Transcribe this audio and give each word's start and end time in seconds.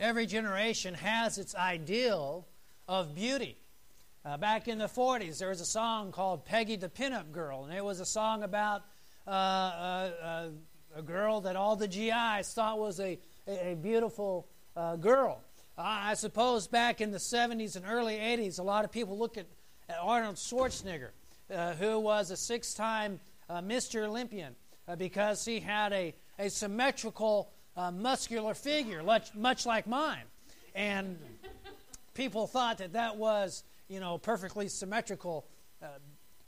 every 0.00 0.26
generation 0.26 0.94
has 0.94 1.38
its 1.38 1.54
ideal 1.54 2.46
of 2.88 3.14
beauty. 3.14 3.56
Uh, 4.24 4.36
back 4.36 4.66
in 4.66 4.78
the 4.78 4.86
40s, 4.86 5.38
there 5.38 5.50
was 5.50 5.60
a 5.60 5.66
song 5.66 6.10
called 6.10 6.44
Peggy 6.44 6.76
the 6.76 6.88
Pinup 6.88 7.32
Girl, 7.32 7.64
and 7.64 7.72
it 7.72 7.84
was 7.84 8.00
a 8.00 8.06
song 8.06 8.42
about 8.42 8.82
uh, 9.26 9.30
uh, 9.30 10.48
a 10.96 11.02
girl 11.02 11.42
that 11.42 11.54
all 11.54 11.76
the 11.76 11.86
GIs 11.86 12.52
thought 12.52 12.78
was 12.78 12.98
a, 12.98 13.18
a, 13.46 13.76
beautiful 13.80 14.48
uh, 14.76 14.96
girl. 14.96 15.40
I 15.78 16.14
suppose 16.14 16.66
back 16.66 17.00
in 17.00 17.10
the 17.10 17.18
70s 17.18 17.76
and 17.76 17.86
early 17.86 18.16
80s, 18.16 18.58
a 18.58 18.62
lot 18.62 18.84
of 18.84 18.92
people 18.92 19.18
look 19.18 19.38
at, 19.38 19.46
at 19.88 19.96
Arnold 20.02 20.36
Schwarzenegger, 20.36 21.10
uh, 21.54 21.74
who 21.74 21.98
was 21.98 22.30
a 22.30 22.36
six 22.36 22.74
time 22.74 23.20
Mr. 23.50 24.04
Olympian, 24.04 24.54
because 24.98 25.44
he 25.44 25.60
had 25.60 25.92
a, 25.92 26.14
a 26.38 26.50
symmetrical, 26.50 27.50
muscular 27.76 28.54
figure, 28.54 29.02
much, 29.02 29.34
much 29.34 29.66
like 29.66 29.86
mine. 29.86 30.24
And 30.74 31.18
people 32.14 32.46
thought 32.46 32.78
that 32.78 32.92
that 32.92 33.16
was, 33.16 33.64
you 33.88 34.00
know, 34.00 34.18
perfectly 34.18 34.68
symmetrical 34.68 35.46
uh, 35.82 35.86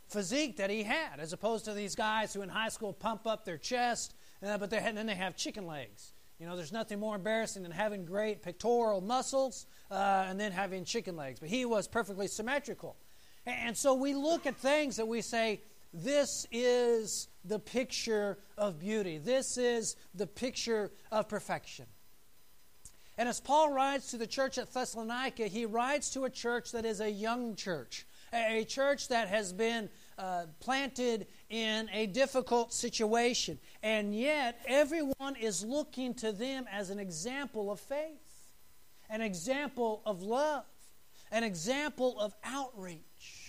physique 0.09 0.57
that 0.59 0.71
he 0.71 0.83
had, 0.83 1.19
as 1.19 1.33
opposed 1.33 1.65
to 1.65 1.75
these 1.75 1.95
guys 1.95 2.35
who 2.35 2.43
in 2.43 2.49
high 2.49 2.69
school 2.69 2.93
pump 2.93 3.27
up 3.27 3.45
their 3.45 3.57
chest, 3.57 4.15
uh, 4.43 4.59
but 4.59 4.71
then 4.71 5.07
they 5.07 5.15
have 5.15 5.37
chicken 5.37 5.66
legs. 5.66 6.13
You 6.39 6.47
know, 6.47 6.57
there's 6.57 6.73
nothing 6.73 6.99
more 6.99 7.15
embarrassing 7.15 7.63
than 7.63 7.71
having 7.71 8.05
great 8.05 8.43
pectoral 8.43 9.01
muscles 9.01 9.66
uh, 9.91 10.27
and 10.29 10.41
then 10.41 10.51
having 10.51 10.85
chicken 10.85 11.16
legs. 11.16 11.39
But 11.39 11.49
he 11.49 11.65
was 11.65 11.87
perfectly 11.87 12.27
symmetrical. 12.27 12.97
And 13.47 13.77
so 13.77 13.95
we 13.95 14.15
look 14.15 14.47
at 14.47 14.57
things 14.57 14.97
that 14.97 15.07
we 15.07 15.21
say, 15.21 15.61
this 15.92 16.46
is 16.51 17.28
the 17.45 17.59
picture 17.59 18.38
of 18.56 18.78
beauty. 18.78 19.19
This 19.19 19.59
is 19.59 19.96
the 20.15 20.27
picture 20.27 20.91
of 21.10 21.28
perfection. 21.28 21.87
And 23.18 23.28
as 23.28 23.41
Paul 23.41 23.73
writes 23.73 24.10
to 24.12 24.18
the 24.18 24.27
church 24.27 24.56
at 24.56 24.73
Thessalonica, 24.73 25.46
he 25.46 25.66
writes 25.66 26.10
to 26.10 26.24
a 26.24 26.30
church 26.30 26.73
that 26.73 26.87
is 26.87 27.01
a 27.01 27.10
young 27.10 27.57
church, 27.57 28.07
a 28.32 28.65
church 28.65 29.09
that 29.09 29.29
has 29.29 29.52
been 29.52 29.90
uh, 30.18 30.46
planted 30.60 31.26
in 31.51 31.90
a 31.93 32.06
difficult 32.06 32.73
situation. 32.73 33.59
And 33.82 34.15
yet, 34.15 34.60
everyone 34.66 35.37
is 35.38 35.62
looking 35.62 36.15
to 36.15 36.32
them 36.32 36.65
as 36.73 36.88
an 36.88 36.99
example 36.99 37.71
of 37.71 37.80
faith, 37.80 38.49
an 39.10 39.21
example 39.21 40.01
of 40.06 40.23
love, 40.23 40.65
an 41.30 41.45
example 41.45 42.18
of 42.18 42.34
outreach. 42.45 43.41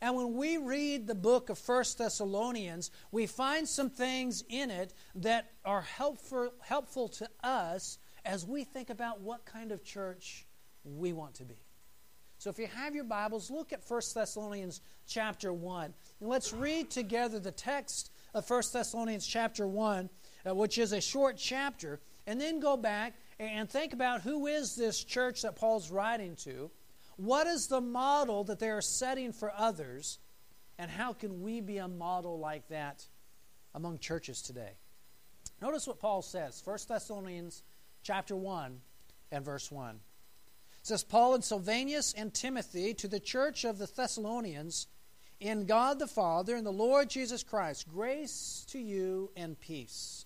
And 0.00 0.14
when 0.14 0.34
we 0.34 0.58
read 0.58 1.06
the 1.06 1.14
book 1.14 1.50
of 1.50 1.58
First 1.58 1.98
Thessalonians, 1.98 2.90
we 3.10 3.26
find 3.26 3.68
some 3.68 3.90
things 3.90 4.44
in 4.48 4.70
it 4.70 4.94
that 5.16 5.50
are 5.64 5.82
helpful, 5.82 6.52
helpful 6.60 7.08
to 7.08 7.28
us 7.42 7.98
as 8.24 8.46
we 8.46 8.64
think 8.64 8.90
about 8.90 9.20
what 9.20 9.44
kind 9.44 9.72
of 9.72 9.82
church 9.82 10.46
we 10.84 11.12
want 11.12 11.34
to 11.34 11.44
be. 11.44 11.56
So 12.38 12.50
if 12.50 12.58
you 12.58 12.68
have 12.68 12.94
your 12.94 13.04
Bibles, 13.04 13.50
look 13.50 13.72
at 13.72 13.82
1 13.86 14.00
Thessalonians 14.14 14.80
chapter 15.08 15.52
1. 15.52 15.92
And 16.20 16.28
let's 16.28 16.52
read 16.52 16.88
together 16.88 17.40
the 17.40 17.50
text 17.50 18.12
of 18.32 18.48
1 18.48 18.62
Thessalonians 18.72 19.26
chapter 19.26 19.66
1, 19.66 20.08
uh, 20.46 20.54
which 20.54 20.78
is 20.78 20.92
a 20.92 21.00
short 21.00 21.36
chapter, 21.36 22.00
and 22.28 22.40
then 22.40 22.60
go 22.60 22.76
back 22.76 23.14
and 23.40 23.68
think 23.68 23.92
about 23.92 24.20
who 24.20 24.46
is 24.46 24.76
this 24.76 25.02
church 25.02 25.42
that 25.42 25.56
Paul's 25.56 25.90
writing 25.90 26.36
to? 26.36 26.70
What 27.18 27.46
is 27.46 27.66
the 27.66 27.80
model 27.80 28.44
that 28.44 28.60
they 28.60 28.70
are 28.70 28.80
setting 28.80 29.32
for 29.32 29.52
others? 29.54 30.18
And 30.78 30.90
how 30.90 31.12
can 31.12 31.42
we 31.42 31.60
be 31.60 31.78
a 31.78 31.88
model 31.88 32.38
like 32.38 32.68
that 32.68 33.04
among 33.74 33.98
churches 33.98 34.40
today? 34.40 34.78
Notice 35.60 35.86
what 35.86 35.98
Paul 35.98 36.22
says. 36.22 36.62
1 36.64 36.78
Thessalonians 36.88 37.64
chapter 38.04 38.36
1 38.36 38.80
and 39.32 39.44
verse 39.44 39.70
1. 39.70 39.96
It 39.96 40.86
says, 40.86 41.02
Paul 41.02 41.34
and 41.34 41.44
Silvanus 41.44 42.14
and 42.16 42.32
Timothy 42.32 42.94
to 42.94 43.08
the 43.08 43.20
church 43.20 43.64
of 43.64 43.78
the 43.78 43.86
Thessalonians, 43.86 44.86
in 45.40 45.66
God 45.66 45.98
the 45.98 46.06
Father 46.06 46.54
and 46.54 46.64
the 46.64 46.70
Lord 46.70 47.10
Jesus 47.10 47.42
Christ, 47.42 47.88
grace 47.88 48.64
to 48.70 48.78
you 48.78 49.30
and 49.36 49.58
peace. 49.58 50.24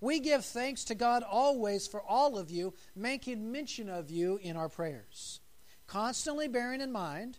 We 0.00 0.18
give 0.20 0.44
thanks 0.44 0.84
to 0.86 0.94
God 0.94 1.22
always 1.22 1.86
for 1.86 2.02
all 2.02 2.38
of 2.38 2.50
you, 2.50 2.74
making 2.94 3.50
mention 3.50 3.88
of 3.88 4.10
you 4.10 4.38
in 4.42 4.56
our 4.56 4.68
prayers, 4.68 5.40
constantly 5.88 6.46
bearing 6.46 6.80
in 6.80 6.92
mind 6.92 7.38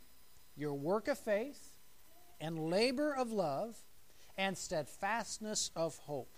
your 0.57 0.73
work 0.73 1.07
of 1.07 1.17
faith 1.17 1.77
and 2.41 2.59
labor 2.59 3.13
of 3.13 3.31
love 3.31 3.77
and 4.37 4.57
steadfastness 4.57 5.71
of 5.75 5.97
hope 5.99 6.35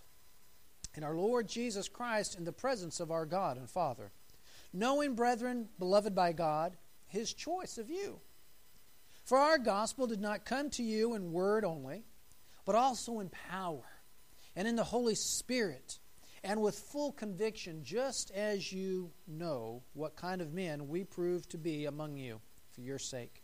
in 0.94 1.04
our 1.04 1.16
Lord 1.16 1.48
Jesus 1.48 1.88
Christ 1.88 2.38
in 2.38 2.44
the 2.44 2.52
presence 2.52 3.00
of 3.00 3.12
our 3.12 3.26
God 3.26 3.58
and 3.58 3.70
Father, 3.70 4.12
knowing, 4.74 5.16
brethren, 5.16 5.70
beloved 5.80 6.14
by 6.14 6.34
God, 6.34 6.76
his 7.08 7.34
choice 7.34 7.78
of 7.78 7.90
you. 7.90 8.20
For 9.24 9.38
our 9.38 9.58
gospel 9.58 10.06
did 10.06 10.20
not 10.20 10.46
come 10.46 10.70
to 10.72 10.84
you 10.84 11.14
in 11.14 11.32
word 11.32 11.64
only, 11.64 12.04
but 12.66 12.76
also 12.76 13.20
in 13.20 13.30
power 13.30 13.86
and 14.56 14.68
in 14.68 14.76
the 14.76 14.84
Holy 14.84 15.16
Spirit 15.16 16.00
and 16.44 16.62
with 16.62 16.76
full 16.76 17.12
conviction, 17.12 17.84
just 17.84 18.32
as 18.32 18.72
you 18.72 19.12
know 19.28 19.84
what 19.94 20.16
kind 20.16 20.42
of 20.42 20.54
men 20.54 20.88
we 20.88 21.04
proved 21.04 21.50
to 21.52 21.58
be 21.58 21.86
among 21.86 22.18
you 22.18 22.42
for 22.72 22.82
your 22.82 23.00
sake. 23.00 23.44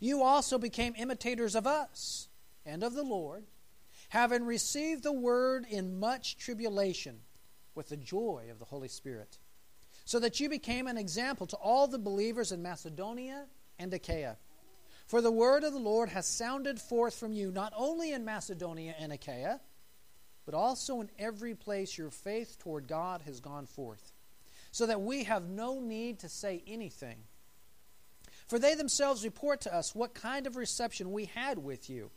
You 0.00 0.22
also 0.22 0.58
became 0.58 0.94
imitators 0.96 1.54
of 1.54 1.66
us 1.66 2.28
and 2.64 2.82
of 2.82 2.94
the 2.94 3.02
Lord 3.02 3.44
having 4.08 4.44
received 4.44 5.02
the 5.02 5.12
word 5.12 5.66
in 5.68 5.98
much 5.98 6.36
tribulation 6.36 7.20
with 7.74 7.88
the 7.88 7.96
joy 7.96 8.46
of 8.50 8.58
the 8.58 8.64
Holy 8.64 8.88
Spirit, 8.88 9.38
so 10.04 10.20
that 10.20 10.38
you 10.38 10.48
became 10.48 10.86
an 10.86 10.96
example 10.96 11.46
to 11.46 11.56
all 11.56 11.88
the 11.88 11.98
believers 11.98 12.52
in 12.52 12.62
Macedonia 12.62 13.46
and 13.78 13.92
Achaia. 13.92 14.36
For 15.06 15.20
the 15.20 15.32
word 15.32 15.64
of 15.64 15.72
the 15.72 15.78
Lord 15.78 16.08
has 16.10 16.26
sounded 16.26 16.80
forth 16.80 17.14
from 17.14 17.32
you, 17.32 17.50
not 17.50 17.72
only 17.76 18.12
in 18.12 18.24
Macedonia 18.24 18.94
and 18.98 19.12
Achaia, 19.12 19.60
but 20.44 20.54
also 20.54 21.00
in 21.00 21.10
every 21.18 21.54
place 21.54 21.96
your 21.96 22.10
faith 22.10 22.58
toward 22.58 22.86
God 22.86 23.22
has 23.22 23.40
gone 23.40 23.66
forth, 23.66 24.12
so 24.72 24.86
that 24.86 25.00
we 25.00 25.24
have 25.24 25.48
no 25.48 25.80
need 25.80 26.18
to 26.20 26.28
say 26.28 26.62
anything. 26.66 27.16
For 28.46 28.58
they 28.58 28.74
themselves 28.74 29.24
report 29.24 29.62
to 29.62 29.74
us 29.74 29.94
what 29.94 30.14
kind 30.14 30.46
of 30.46 30.56
reception 30.56 31.12
we 31.12 31.26
had 31.26 31.58
with 31.58 31.88
you 31.88 32.10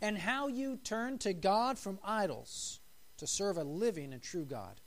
and 0.00 0.16
how 0.18 0.48
you 0.48 0.76
turned 0.76 1.20
to 1.20 1.32
God 1.32 1.78
from 1.78 1.98
idols 2.04 2.80
to 3.18 3.26
serve 3.26 3.56
a 3.56 3.64
living 3.64 4.12
and 4.12 4.22
true 4.22 4.44
God, 4.44 4.80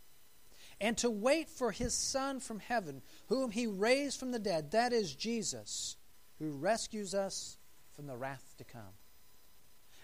and 0.81 0.97
to 0.97 1.09
wait 1.09 1.49
for 1.49 1.71
his 1.71 1.93
Son 1.93 2.39
from 2.39 2.59
heaven, 2.59 3.01
whom 3.27 3.51
he 3.51 3.67
raised 3.67 4.19
from 4.19 4.31
the 4.31 4.39
dead, 4.39 4.71
that 4.71 4.91
is 4.91 5.15
Jesus, 5.15 5.95
who 6.39 6.51
rescues 6.51 7.15
us 7.15 7.57
from 7.95 8.05
the 8.05 8.17
wrath 8.17 8.53
to 8.57 8.63
come. 8.63 8.93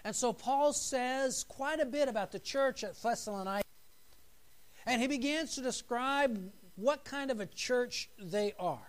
And 0.04 0.14
so 0.14 0.32
Paul 0.32 0.72
says 0.72 1.44
quite 1.48 1.80
a 1.80 1.86
bit 1.86 2.08
about 2.08 2.30
the 2.30 2.38
church 2.38 2.84
at 2.84 2.94
Thessalonica. 3.02 3.64
And 4.86 5.00
he 5.00 5.08
begins 5.08 5.54
to 5.54 5.62
describe 5.62 6.52
what 6.76 7.04
kind 7.04 7.30
of 7.30 7.40
a 7.40 7.46
church 7.46 8.10
they 8.18 8.52
are. 8.58 8.86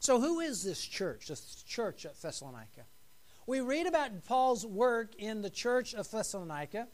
So, 0.00 0.20
who 0.20 0.40
is 0.40 0.64
this 0.64 0.84
church, 0.84 1.28
this 1.28 1.62
church 1.62 2.04
at 2.04 2.20
Thessalonica? 2.20 2.82
We 3.46 3.60
read 3.60 3.86
about 3.86 4.24
Paul's 4.26 4.66
work 4.66 5.14
in 5.14 5.42
the 5.42 5.50
church 5.50 5.94
of 5.94 6.10
Thessalonica 6.10 6.88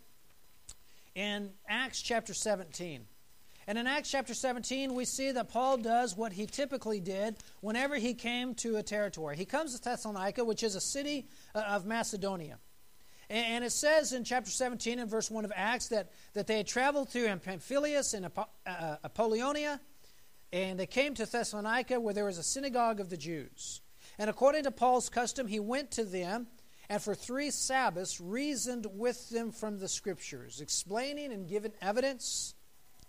in 1.14 1.50
Acts 1.68 2.02
chapter 2.02 2.34
17. 2.34 3.06
And 3.66 3.76
in 3.76 3.86
Acts 3.86 4.10
chapter 4.10 4.32
17, 4.32 4.94
we 4.94 5.04
see 5.04 5.32
that 5.32 5.48
Paul 5.48 5.78
does 5.78 6.16
what 6.16 6.32
he 6.32 6.46
typically 6.46 7.00
did 7.00 7.36
whenever 7.60 7.96
he 7.96 8.14
came 8.14 8.54
to 8.56 8.76
a 8.76 8.82
territory. 8.82 9.36
He 9.36 9.44
comes 9.44 9.74
to 9.74 9.82
Thessalonica, 9.82 10.44
which 10.44 10.62
is 10.62 10.74
a 10.74 10.80
city 10.80 11.26
uh, 11.54 11.60
of 11.60 11.84
Macedonia. 11.84 12.58
And 13.30 13.62
it 13.62 13.72
says 13.72 14.12
in 14.12 14.24
chapter 14.24 14.50
17 14.50 14.98
and 14.98 15.10
verse 15.10 15.30
1 15.30 15.44
of 15.44 15.52
Acts 15.54 15.88
that, 15.88 16.10
that 16.32 16.46
they 16.46 16.56
had 16.56 16.66
traveled 16.66 17.10
through 17.10 17.26
Amphipolis 17.26 18.14
and 18.14 18.26
uh, 18.26 18.44
uh, 18.66 18.96
Apollonia, 19.04 19.80
and 20.50 20.80
they 20.80 20.86
came 20.86 21.14
to 21.14 21.26
Thessalonica 21.26 22.00
where 22.00 22.14
there 22.14 22.24
was 22.24 22.38
a 22.38 22.42
synagogue 22.42 23.00
of 23.00 23.10
the 23.10 23.18
Jews. 23.18 23.82
And 24.18 24.30
according 24.30 24.64
to 24.64 24.70
Paul's 24.70 25.10
custom, 25.10 25.46
he 25.46 25.60
went 25.60 25.90
to 25.92 26.04
them 26.04 26.46
and 26.88 27.02
for 27.02 27.14
three 27.14 27.50
Sabbaths 27.50 28.20
reasoned 28.20 28.86
with 28.94 29.28
them 29.28 29.52
from 29.52 29.78
the 29.78 29.88
Scriptures, 29.88 30.60
explaining 30.60 31.32
and 31.32 31.46
giving 31.46 31.72
evidence 31.82 32.54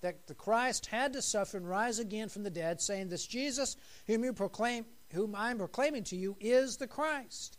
that 0.02 0.28
the 0.28 0.34
Christ 0.34 0.88
had 0.88 1.14
to 1.14 1.22
suffer 1.22 1.58
and 1.58 1.68
rise 1.68 2.00
again 2.00 2.30
from 2.30 2.44
the 2.44 2.50
dead, 2.50 2.82
saying, 2.82 3.08
This 3.08 3.26
Jesus 3.26 3.78
whom 4.08 4.24
you 4.24 4.34
proclaim, 4.34 4.86
whom 5.14 5.36
I 5.36 5.52
am 5.52 5.58
proclaiming 5.58 6.04
to 6.06 6.18
you, 6.18 6.36
is 6.40 6.78
the 6.78 6.88
Christ. 6.88 7.59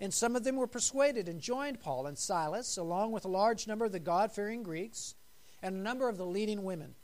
And 0.00 0.14
some 0.14 0.36
of 0.36 0.44
them 0.44 0.56
were 0.56 0.66
persuaded 0.66 1.28
and 1.28 1.40
joined 1.40 1.80
Paul 1.80 2.06
and 2.06 2.16
Silas, 2.16 2.76
along 2.76 3.12
with 3.12 3.24
a 3.24 3.28
large 3.28 3.66
number 3.66 3.84
of 3.84 3.92
the 3.92 3.98
God 3.98 4.32
fearing 4.32 4.62
Greeks 4.62 5.14
and 5.62 5.74
a 5.74 5.80
number 5.80 6.08
of 6.08 6.16
the 6.16 6.26
leading 6.26 6.62
women. 6.62 6.94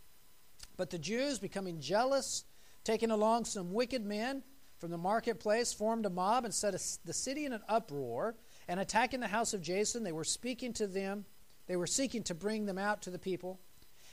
But 0.76 0.90
the 0.90 0.98
Jews, 0.98 1.38
becoming 1.38 1.80
jealous, 1.80 2.44
taking 2.84 3.10
along 3.10 3.46
some 3.46 3.72
wicked 3.72 4.04
men, 4.04 4.42
from 4.78 4.90
the 4.90 4.98
marketplace, 4.98 5.72
formed 5.72 6.04
a 6.04 6.10
mob, 6.10 6.44
and 6.44 6.52
set 6.52 6.72
the 7.04 7.12
city 7.12 7.46
in 7.46 7.52
an 7.52 7.62
uproar. 7.68 8.36
And 8.68 8.78
attacking 8.78 9.20
the 9.20 9.28
house 9.28 9.54
of 9.54 9.62
Jason, 9.62 10.02
they 10.02 10.12
were 10.12 10.24
speaking 10.24 10.72
to 10.74 10.86
them. 10.86 11.24
They 11.66 11.76
were 11.76 11.86
seeking 11.86 12.22
to 12.24 12.34
bring 12.34 12.66
them 12.66 12.76
out 12.76 13.00
to 13.02 13.10
the 13.10 13.18
people. 13.18 13.60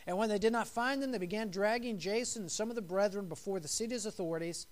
And 0.08 0.18
when 0.18 0.30
they 0.30 0.40
did 0.40 0.54
not 0.54 0.68
find 0.68 1.02
them, 1.02 1.12
they 1.12 1.18
began 1.18 1.50
dragging 1.50 2.00
Jason 2.00 2.44
and 2.44 2.52
some 2.52 2.70
of 2.70 2.76
the 2.76 2.82
brethren 2.82 3.28
before 3.28 3.60
the 3.60 3.68
city's 3.68 4.06
authorities, 4.06 4.68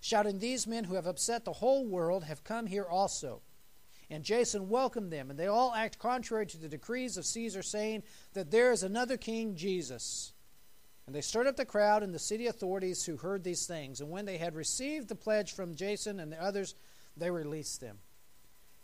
shouting, 0.00 0.38
These 0.38 0.66
men 0.66 0.84
who 0.84 0.94
have 0.94 1.06
upset 1.06 1.44
the 1.44 1.54
whole 1.54 1.86
world 1.86 2.24
have 2.24 2.44
come 2.44 2.66
here 2.66 2.84
also. 2.84 3.42
And 4.10 4.24
Jason 4.24 4.68
welcomed 4.68 5.12
them, 5.12 5.30
and 5.30 5.38
they 5.38 5.48
all 5.48 5.74
act 5.74 5.98
contrary 5.98 6.46
to 6.46 6.58
the 6.58 6.68
decrees 6.68 7.18
of 7.18 7.26
Caesar, 7.26 7.62
saying 7.62 8.02
that 8.32 8.50
there 8.50 8.72
is 8.72 8.82
another 8.82 9.18
king, 9.18 9.54
Jesus. 9.54 10.32
And 11.06 11.14
they 11.14 11.20
stirred 11.20 11.46
up 11.46 11.56
the 11.56 11.64
crowd 11.64 12.02
and 12.02 12.14
the 12.14 12.18
city 12.18 12.46
authorities 12.46 13.04
who 13.04 13.16
heard 13.16 13.44
these 13.44 13.66
things. 13.66 14.00
And 14.00 14.10
when 14.10 14.24
they 14.24 14.38
had 14.38 14.54
received 14.54 15.08
the 15.08 15.14
pledge 15.14 15.52
from 15.52 15.74
Jason 15.74 16.20
and 16.20 16.32
the 16.32 16.42
others, 16.42 16.74
they 17.16 17.30
released 17.30 17.80
them. 17.80 17.98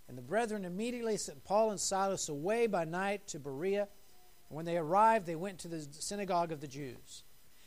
And 0.08 0.18
the 0.18 0.22
brethren 0.22 0.64
immediately 0.64 1.16
sent 1.16 1.44
Paul 1.44 1.70
and 1.70 1.80
Silas 1.80 2.28
away 2.28 2.66
by 2.66 2.84
night 2.84 3.26
to 3.28 3.38
Berea. 3.38 3.88
And 4.48 4.56
when 4.56 4.66
they 4.66 4.76
arrived, 4.76 5.26
they 5.26 5.36
went 5.36 5.58
to 5.60 5.68
the 5.68 5.86
synagogue 5.90 6.52
of 6.52 6.60
the 6.60 6.66
Jews. 6.66 7.24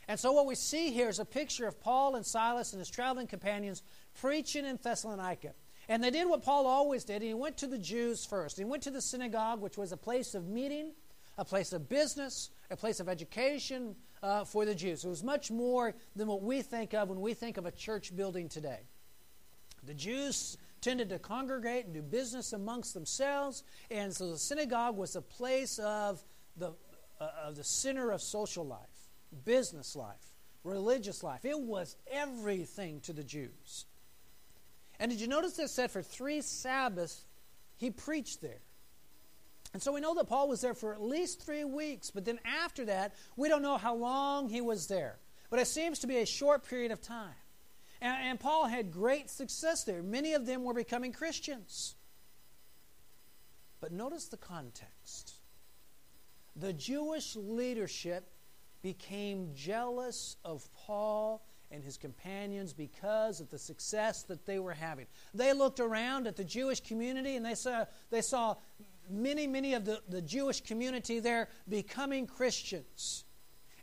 And 0.08 0.20
so, 0.20 0.32
what 0.32 0.46
we 0.46 0.56
see 0.56 0.92
here 0.92 1.10
is 1.10 1.20
a 1.20 1.26
picture 1.26 1.68
of 1.68 1.82
Paul 1.82 2.16
and 2.16 2.26
Silas 2.26 2.72
and 2.72 2.80
his 2.80 2.90
traveling 2.90 3.28
companions 3.28 3.84
preaching 4.20 4.66
in 4.66 4.80
Thessalonica. 4.82 5.54
And 5.90 6.04
they 6.04 6.12
did 6.12 6.28
what 6.28 6.44
Paul 6.44 6.68
always 6.68 7.04
did. 7.04 7.22
He 7.22 7.34
went 7.34 7.58
to 7.58 7.68
the 7.68 7.78
Jews 7.78 8.26
first. 8.26 8.58
He 8.58 8.66
went 8.66 8.84
to 8.84 8.92
the 8.92 9.02
synagogue, 9.02 9.62
which 9.62 9.78
was 9.78 9.92
a 9.92 9.98
place 9.98 10.36
of 10.36 10.48
meeting, 10.48 10.92
a 11.38 11.46
place 11.46 11.72
of 11.72 11.88
business, 11.88 12.50
a 12.70 12.76
place 12.76 13.00
of 13.00 13.08
education 13.08 13.96
uh, 14.22 14.44
for 14.44 14.66
the 14.66 14.76
Jews. 14.76 15.06
It 15.06 15.10
was 15.10 15.24
much 15.24 15.50
more 15.50 15.94
than 16.16 16.28
what 16.28 16.42
we 16.42 16.62
think 16.62 16.94
of 16.94 17.10
when 17.10 17.22
we 17.22 17.34
think 17.34 17.58
of 17.58 17.66
a 17.66 17.72
church 17.72 18.16
building 18.16 18.50
today. 18.50 18.82
The 19.84 19.94
Jews 19.94 20.58
tended 20.82 21.10
to 21.10 21.20
congregate 21.20 21.86
and 21.86 21.94
do 21.94 22.02
business 22.02 22.54
amongst 22.54 22.94
themselves, 22.94 23.64
and 23.90 24.14
so 24.14 24.32
the 24.32 24.38
synagogue 24.38 24.98
was 24.98 25.16
a 25.16 25.22
place 25.22 25.80
of 25.80 26.22
the, 26.58 26.74
uh, 27.20 27.30
of 27.46 27.56
the 27.56 27.64
center 27.64 28.12
of 28.12 28.22
social 28.22 28.66
life, 28.66 28.80
business 29.46 29.96
life, 29.96 30.34
religious 30.64 31.24
life. 31.24 31.46
It 31.46 31.60
was 31.60 31.96
everything 32.12 33.00
to 33.02 33.14
the 33.14 33.24
Jews. 33.24 33.86
And 35.00 35.12
did 35.12 35.22
you 35.22 35.28
notice 35.28 35.54
that 35.54 35.70
said 35.70 35.92
for 35.92 36.02
three 36.02 36.42
Sabbaths 36.42 37.26
he 37.78 37.92
preached 37.92 38.42
there? 38.42 38.62
And 39.74 39.82
so 39.82 39.92
we 39.92 40.02
know 40.02 40.16
that 40.16 40.28
Paul 40.28 40.48
was 40.48 40.62
there 40.62 40.74
for 40.74 40.94
at 40.94 41.02
least 41.02 41.46
three 41.46 41.64
weeks, 41.64 42.10
but 42.10 42.26
then 42.26 42.40
after 42.46 42.86
that, 42.86 43.14
we 43.36 43.50
don't 43.50 43.62
know 43.62 43.78
how 43.78 43.96
long 43.96 44.50
he 44.50 44.62
was 44.62 44.88
there. 44.88 45.20
But 45.50 45.60
it 45.60 45.68
seems 45.68 46.00
to 46.00 46.08
be 46.08 46.18
a 46.18 46.26
short 46.26 46.68
period 46.68 46.92
of 46.92 47.02
time. 47.02 47.36
And, 48.02 48.30
and 48.30 48.40
Paul 48.40 48.66
had 48.66 48.92
great 48.92 49.30
success 49.30 49.84
there. 49.84 50.02
Many 50.02 50.34
of 50.34 50.46
them 50.46 50.64
were 50.64 50.74
becoming 50.74 51.12
Christians. 51.12 51.96
But 53.80 53.92
notice 53.92 54.28
the 54.28 54.38
context. 54.38 55.34
The 56.56 56.74
Jewish 56.74 57.36
leadership 57.36 58.30
became 58.82 59.52
jealous 59.54 60.38
of 60.44 60.68
Paul 60.74 61.44
and 61.72 61.84
his 61.84 61.98
companions 61.98 62.74
because 62.74 63.40
of 63.42 63.50
the 63.50 63.60
success 63.60 64.24
that 64.24 64.46
they 64.46 64.60
were 64.60 64.74
having. 64.74 65.06
They 65.34 65.54
looked 65.54 65.80
around 65.80 66.28
at 66.28 66.36
the 66.36 66.44
Jewish 66.44 66.80
community 66.80 67.36
and 67.36 67.46
they 67.46 67.56
saw, 67.56 67.86
they 68.10 68.22
saw 68.22 68.56
many, 69.10 69.48
many 69.48 69.74
of 69.74 69.86
the, 69.86 70.02
the 70.08 70.22
Jewish 70.22 70.62
community 70.62 71.20
there 71.20 71.50
becoming 71.68 72.28
Christians. 72.28 73.26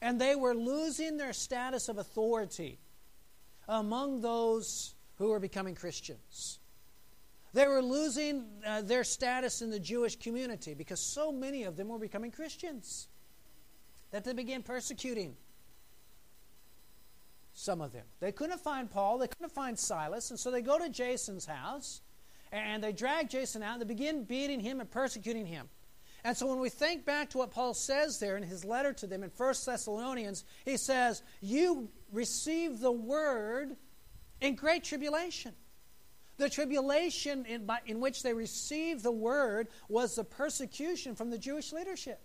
And 0.00 0.20
they 0.20 0.34
were 0.34 0.54
losing 0.54 1.16
their 1.16 1.32
status 1.32 1.88
of 1.88 1.98
authority 1.98 2.78
among 3.68 4.20
those 4.20 4.94
who 5.16 5.28
were 5.28 5.40
becoming 5.40 5.74
Christians. 5.74 6.58
They 7.52 7.66
were 7.66 7.82
losing 7.82 8.46
uh, 8.66 8.82
their 8.82 9.04
status 9.04 9.62
in 9.62 9.70
the 9.70 9.78
Jewish 9.78 10.16
community 10.16 10.74
because 10.74 11.00
so 11.00 11.30
many 11.30 11.62
of 11.62 11.76
them 11.76 11.88
were 11.88 11.98
becoming 11.98 12.32
Christians 12.32 13.08
that 14.10 14.24
they 14.24 14.32
began 14.32 14.62
persecuting 14.62 15.36
some 17.54 17.80
of 17.80 17.92
them. 17.92 18.04
They 18.20 18.32
couldn't 18.32 18.60
find 18.60 18.90
Paul, 18.90 19.18
they 19.18 19.28
couldn't 19.28 19.52
find 19.52 19.78
Silas, 19.78 20.30
and 20.30 20.38
so 20.38 20.50
they 20.50 20.60
go 20.60 20.78
to 20.78 20.88
Jason's 20.90 21.46
house 21.46 22.02
and 22.52 22.84
they 22.84 22.92
drag 22.92 23.30
Jason 23.30 23.62
out 23.62 23.74
and 23.74 23.82
they 23.82 23.86
begin 23.86 24.24
beating 24.24 24.60
him 24.60 24.80
and 24.80 24.90
persecuting 24.90 25.46
him. 25.46 25.68
And 26.24 26.36
so 26.36 26.46
when 26.46 26.58
we 26.58 26.70
think 26.70 27.04
back 27.04 27.30
to 27.30 27.38
what 27.38 27.50
Paul 27.50 27.74
says 27.74 28.18
there 28.18 28.36
in 28.36 28.42
his 28.42 28.64
letter 28.64 28.92
to 28.94 29.06
them 29.06 29.22
in 29.22 29.30
1 29.36 29.54
Thessalonians, 29.66 30.44
he 30.64 30.76
says, 30.76 31.22
You 31.40 31.90
received 32.12 32.80
the 32.80 32.92
word 32.92 33.76
in 34.40 34.54
great 34.54 34.84
tribulation. 34.84 35.52
The 36.38 36.48
tribulation 36.48 37.44
in, 37.44 37.66
by, 37.66 37.78
in 37.86 38.00
which 38.00 38.22
they 38.22 38.32
received 38.32 39.02
the 39.02 39.12
word 39.12 39.68
was 39.88 40.14
the 40.14 40.24
persecution 40.24 41.14
from 41.14 41.30
the 41.30 41.38
Jewish 41.38 41.72
leadership. 41.72 42.20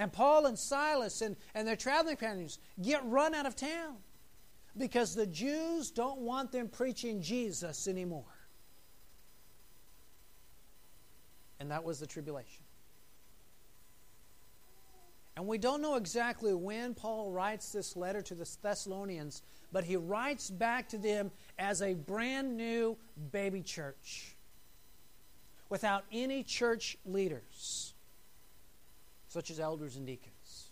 And 0.00 0.10
Paul 0.10 0.46
and 0.46 0.58
Silas 0.58 1.20
and, 1.20 1.36
and 1.54 1.68
their 1.68 1.76
traveling 1.76 2.16
companions 2.16 2.58
get 2.80 3.04
run 3.04 3.34
out 3.34 3.44
of 3.44 3.54
town 3.54 3.96
because 4.78 5.14
the 5.14 5.26
Jews 5.26 5.90
don't 5.90 6.20
want 6.20 6.50
them 6.52 6.68
preaching 6.68 7.20
Jesus 7.20 7.86
anymore. 7.86 8.24
And 11.60 11.70
that 11.70 11.84
was 11.84 12.00
the 12.00 12.06
tribulation. 12.06 12.64
And 15.36 15.46
we 15.46 15.58
don't 15.58 15.82
know 15.82 15.96
exactly 15.96 16.54
when 16.54 16.94
Paul 16.94 17.30
writes 17.30 17.70
this 17.70 17.94
letter 17.94 18.22
to 18.22 18.34
the 18.34 18.48
Thessalonians, 18.62 19.42
but 19.70 19.84
he 19.84 19.96
writes 19.96 20.48
back 20.48 20.88
to 20.88 20.98
them 20.98 21.30
as 21.58 21.82
a 21.82 21.92
brand 21.92 22.56
new 22.56 22.96
baby 23.32 23.60
church 23.60 24.34
without 25.68 26.04
any 26.10 26.42
church 26.42 26.96
leaders 27.04 27.92
such 29.30 29.48
as 29.48 29.60
elders 29.60 29.96
and 29.96 30.06
deacons. 30.06 30.66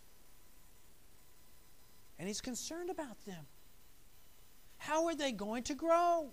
And 2.18 2.26
he's 2.26 2.40
concerned 2.40 2.90
about 2.90 3.24
them. 3.24 3.46
How 4.78 5.06
are 5.06 5.14
they 5.14 5.30
going 5.30 5.62
to 5.64 5.74
grow? 5.74 6.30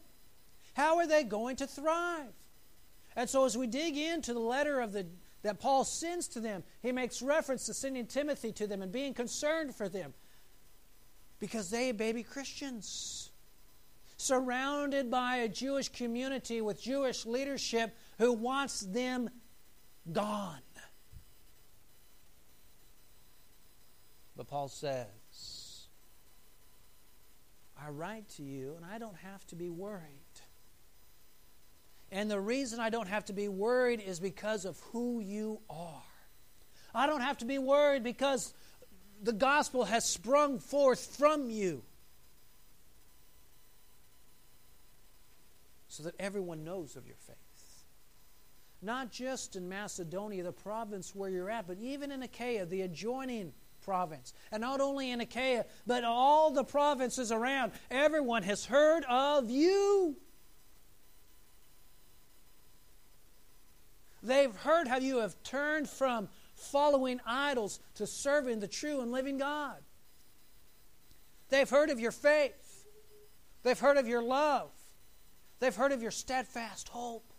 How 0.73 0.97
are 0.97 1.05
they 1.05 1.23
going 1.23 1.55
to 1.57 1.67
thrive? 1.67 2.33
And 3.15 3.29
so 3.29 3.45
as 3.45 3.55
we 3.55 3.67
dig 3.67 3.95
into 3.95 4.33
the 4.33 4.39
letter 4.39 4.81
of 4.81 4.91
the 4.91 5.05
that 5.43 5.59
Paul 5.59 5.83
sends 5.83 6.27
to 6.29 6.39
them, 6.39 6.63
he 6.81 6.91
makes 6.91 7.21
reference 7.21 7.67
to 7.67 7.75
sending 7.75 8.07
Timothy 8.07 8.51
to 8.53 8.65
them 8.65 8.81
and 8.81 8.91
being 8.91 9.13
concerned 9.13 9.75
for 9.75 9.87
them. 9.87 10.15
Because 11.39 11.69
they 11.69 11.91
are 11.91 11.93
baby 11.93 12.23
Christians. 12.23 13.29
Surrounded 14.17 15.11
by 15.11 15.37
a 15.37 15.47
Jewish 15.47 15.89
community 15.89 16.61
with 16.61 16.81
Jewish 16.81 17.27
leadership 17.27 17.95
who 18.17 18.33
wants 18.33 18.79
them 18.79 19.29
gone. 20.11 20.57
But 24.35 24.47
Paul 24.47 24.67
says, 24.67 25.87
I 27.81 27.89
write 27.89 28.27
to 28.37 28.43
you 28.43 28.73
and 28.75 28.85
I 28.85 28.97
don't 28.97 29.17
have 29.17 29.45
to 29.47 29.55
be 29.55 29.69
worried. 29.69 30.01
And 32.11 32.29
the 32.29 32.39
reason 32.39 32.79
I 32.79 32.89
don't 32.89 33.07
have 33.07 33.25
to 33.25 33.33
be 33.33 33.47
worried 33.47 34.01
is 34.01 34.19
because 34.19 34.65
of 34.65 34.79
who 34.91 35.19
you 35.19 35.59
are. 35.69 36.03
I 36.93 37.07
don't 37.07 37.21
have 37.21 37.39
to 37.39 37.45
be 37.45 37.57
worried 37.57 38.03
because 38.03 38.53
the 39.21 39.33
gospel 39.33 39.83
has 39.85 40.05
sprung 40.05 40.59
forth 40.59 41.17
from 41.17 41.49
you. 41.49 41.83
So 45.87 46.03
that 46.03 46.15
everyone 46.19 46.63
knows 46.63 46.95
of 46.95 47.07
your 47.07 47.15
faith. 47.17 47.35
Not 48.81 49.11
just 49.11 49.55
in 49.55 49.67
Macedonia, 49.67 50.43
the 50.43 50.51
province 50.51 51.15
where 51.15 51.29
you're 51.29 51.49
at, 51.49 51.67
but 51.67 51.77
even 51.79 52.11
in 52.11 52.21
Achaia, 52.21 52.65
the 52.65 52.81
adjoining 52.81 53.53
province. 53.85 54.33
And 54.51 54.61
not 54.61 54.81
only 54.81 55.11
in 55.11 55.21
Achaia, 55.21 55.65
but 55.85 56.03
all 56.03 56.51
the 56.51 56.63
provinces 56.63 57.31
around. 57.31 57.71
Everyone 57.91 58.43
has 58.43 58.65
heard 58.65 59.05
of 59.07 59.49
you. 59.49 60.17
They've 64.23 64.55
heard 64.55 64.87
how 64.87 64.97
you 64.97 65.19
have 65.19 65.41
turned 65.43 65.87
from 65.87 66.27
following 66.55 67.19
idols 67.27 67.79
to 67.95 68.07
serving 68.07 68.59
the 68.59 68.67
true 68.67 69.01
and 69.01 69.11
living 69.11 69.37
God. 69.37 69.77
They've 71.49 71.69
heard 71.69 71.91
of 71.91 71.99
your 71.99 72.11
faith. 72.11 72.85
They've 73.61 73.79
heard 73.79 73.97
of 73.97 74.07
your 74.07 74.23
love. 74.23 74.71
They've 75.59 75.75
heard 75.75 75.91
of 75.91 76.01
your 76.01 76.11
steadfast 76.11 76.89
hope. 76.89 77.31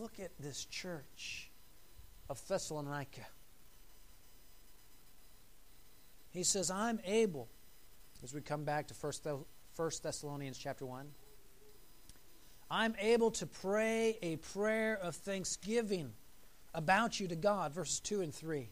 Look 0.00 0.18
at 0.18 0.30
this 0.40 0.64
church 0.64 1.50
of 2.30 2.40
Thessalonica. 2.48 3.26
He 6.30 6.42
says, 6.42 6.70
I'm 6.70 7.00
able, 7.04 7.50
as 8.24 8.32
we 8.32 8.40
come 8.40 8.64
back 8.64 8.86
to 8.86 8.94
1 8.94 9.90
Thessalonians 10.02 10.56
chapter 10.56 10.86
1, 10.86 11.06
I'm 12.70 12.94
able 12.98 13.30
to 13.32 13.46
pray 13.46 14.16
a 14.22 14.36
prayer 14.36 14.96
of 14.96 15.16
thanksgiving 15.16 16.14
about 16.72 17.20
you 17.20 17.28
to 17.28 17.36
God, 17.36 17.74
verses 17.74 18.00
2 18.00 18.22
and 18.22 18.34
3. 18.34 18.70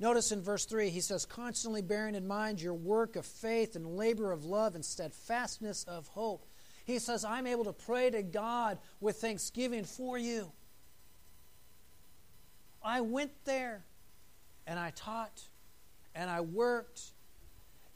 Notice 0.00 0.32
in 0.32 0.42
verse 0.42 0.64
3, 0.64 0.90
he 0.90 1.00
says, 1.00 1.24
constantly 1.26 1.80
bearing 1.80 2.16
in 2.16 2.26
mind 2.26 2.60
your 2.60 2.74
work 2.74 3.14
of 3.14 3.24
faith 3.24 3.76
and 3.76 3.86
labor 3.86 4.32
of 4.32 4.44
love 4.44 4.74
and 4.74 4.84
steadfastness 4.84 5.84
of 5.84 6.08
hope. 6.08 6.44
He 6.84 6.98
says, 6.98 7.24
I'm 7.24 7.46
able 7.46 7.64
to 7.64 7.72
pray 7.72 8.10
to 8.10 8.22
God 8.22 8.78
with 9.00 9.16
thanksgiving 9.16 9.84
for 9.84 10.18
you. 10.18 10.52
I 12.82 13.00
went 13.00 13.32
there 13.44 13.84
and 14.66 14.78
I 14.78 14.90
taught 14.90 15.42
and 16.14 16.30
I 16.30 16.42
worked 16.42 17.12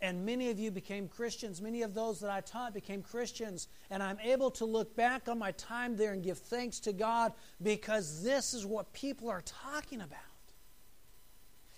and 0.01 0.25
many 0.25 0.51
of 0.51 0.59
you 0.59 0.71
became 0.71 1.09
Christians. 1.09 1.61
Many 1.61 1.83
of 1.83 1.93
those 1.93 2.21
that 2.21 2.31
I 2.31 2.41
taught 2.41 2.73
became 2.73 3.03
Christians. 3.03 3.67
And 3.91 4.01
I'm 4.01 4.19
able 4.21 4.51
to 4.53 4.65
look 4.65 4.95
back 4.95 5.29
on 5.29 5.39
my 5.39 5.51
time 5.53 5.97
there 5.97 6.13
and 6.13 6.23
give 6.23 6.39
thanks 6.39 6.79
to 6.81 6.93
God 6.93 7.33
because 7.63 8.23
this 8.23 8.55
is 8.55 8.65
what 8.65 8.93
people 8.93 9.29
are 9.29 9.43
talking 9.43 10.01
about. 10.01 10.19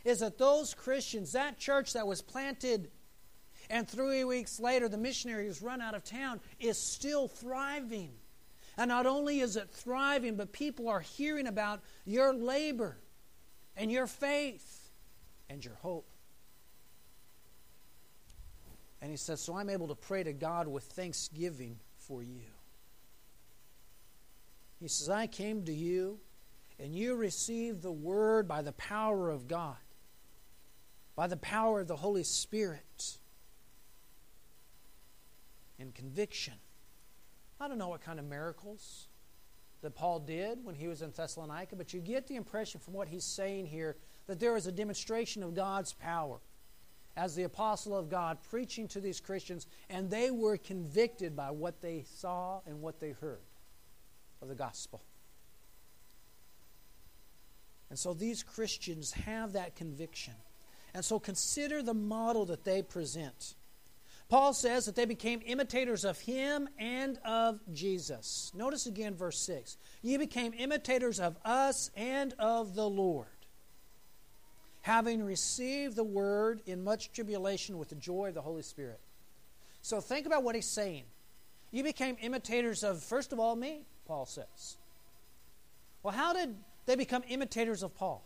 Is 0.05 0.21
that 0.21 0.37
those 0.37 0.75
Christians, 0.75 1.33
that 1.33 1.59
church 1.59 1.95
that 1.95 2.07
was 2.07 2.21
planted 2.21 2.91
and 3.71 3.89
three 3.89 4.25
weeks 4.25 4.59
later 4.59 4.89
the 4.89 4.99
missionary 4.99 5.47
who's 5.47 5.63
run 5.63 5.81
out 5.81 5.95
of 5.95 6.03
town, 6.03 6.41
is 6.59 6.77
still 6.77 7.29
thriving. 7.29 8.11
And 8.77 8.89
not 8.89 9.07
only 9.07 9.41
is 9.41 9.57
it 9.57 9.71
thriving, 9.71 10.35
but 10.35 10.53
people 10.53 10.89
are 10.89 11.01
hearing 11.01 11.47
about 11.47 11.81
your 12.05 12.35
labor 12.35 12.99
and 13.77 13.91
your 13.91 14.09
faith 14.09 14.91
and 15.49 15.65
your 15.65 15.77
hope. 15.77 16.09
And 19.01 19.11
he 19.11 19.17
says, 19.17 19.41
So 19.41 19.57
I'm 19.57 19.71
able 19.71 19.89
to 19.89 19.95
pray 19.95 20.25
to 20.25 20.33
God 20.33 20.67
with 20.67 20.85
thanksgiving 20.85 21.79
for 21.99 22.23
you. 22.23 22.41
He 24.81 24.89
says, 24.89 25.09
I 25.09 25.27
came 25.27 25.65
to 25.67 25.73
you, 25.73 26.19
and 26.79 26.95
you 26.95 27.15
received 27.15 27.83
the 27.83 27.93
word 27.93 28.49
by 28.49 28.63
the 28.63 28.73
power 28.73 29.31
of 29.31 29.47
God, 29.47 29.77
by 31.15 31.27
the 31.27 31.37
power 31.37 31.81
of 31.81 31.87
the 31.87 31.97
Holy 31.97 32.25
Spirit, 32.25 32.81
in 35.81 35.93
conviction. 35.93 36.55
I 37.61 37.69
don't 37.69 37.79
know 37.79 37.89
what 37.89 38.03
kind 38.03 38.19
of 38.19 38.25
miracles 38.25 39.09
that 39.83 39.95
Paul 39.95 40.21
did 40.21 40.65
when 40.65 40.75
he 40.75 40.89
was 40.89 41.03
in 41.03 41.11
Thessalonica, 41.11 41.77
but 41.77 41.93
you 41.95 42.01
get 42.01 42.27
the 42.27 42.37
impression 42.37 42.81
from 42.81 42.95
what 42.95 43.09
he's 43.09 43.25
saying 43.25 43.67
here 43.67 43.97
that 44.27 44.39
there 44.39 44.57
is 44.57 44.67
a 44.67 44.73
demonstration 44.73 45.43
of 45.43 45.55
God's 45.55 45.93
power 45.93 46.39
as 47.17 47.35
the 47.35 47.43
apostle 47.43 47.97
of 47.97 48.09
God 48.09 48.39
preaching 48.51 48.89
to 48.89 49.01
these 49.01 49.21
Christians, 49.21 49.67
and 49.89 50.11
they 50.11 50.31
were 50.31 50.57
convicted 50.57 51.35
by 51.35 51.51
what 51.51 51.81
they 51.81 52.05
saw 52.17 52.61
and 52.67 52.81
what 52.81 53.01
they 53.01 53.11
heard 53.11 53.41
of 54.41 54.49
the 54.49 54.55
gospel. 54.55 55.03
And 57.89 57.99
so 57.99 58.15
these 58.15 58.43
Christians 58.43 59.13
have 59.13 59.55
that 59.55 59.75
conviction. 59.75 60.35
And 60.95 61.05
so 61.05 61.19
consider 61.19 61.83
the 61.83 61.95
model 61.95 62.47
that 62.47 62.65
they 62.65 62.83
present. 62.83 63.55
Paul 64.31 64.55
says 64.55 64.87
that 64.87 64.95
they 64.95 65.05
became 65.05 65.43
imitators 65.45 66.05
of 66.05 66.19
him 66.21 66.69
and 66.79 67.19
of 67.25 67.61
Jesus. 67.73 68.53
Notice 68.55 68.87
again 68.87 69.15
verse 69.15 69.39
6. 69.41 69.77
You 70.03 70.19
became 70.19 70.55
imitators 70.57 71.21
of 71.21 71.37
us 71.45 71.91
and 71.97 72.33
of 72.39 72.75
the 72.75 72.89
Lord 72.89 73.27
having 74.83 75.23
received 75.23 75.97
the 75.97 76.05
word 76.05 76.63
in 76.67 76.83
much 76.83 77.13
tribulation 77.13 77.79
with 77.79 77.89
the 77.89 77.95
joy 77.95 78.29
of 78.29 78.35
the 78.35 78.41
Holy 78.41 78.63
Spirit. 78.63 79.01
So 79.83 80.01
think 80.01 80.27
about 80.27 80.43
what 80.43 80.55
he's 80.55 80.71
saying. 80.71 81.05
You 81.71 81.85
became 81.85 82.17
imitators 82.21 82.83
of, 82.83 83.03
first 83.03 83.33
of 83.33 83.39
all, 83.39 83.57
me, 83.57 83.83
Paul 84.07 84.27
says. 84.27 84.77
Well, 86.03 86.15
how 86.15 86.33
did 86.33 86.55
they 86.87 86.97
become 86.97 87.23
imitators 87.29 87.83
of 87.83 87.95
Paul? 87.95 88.25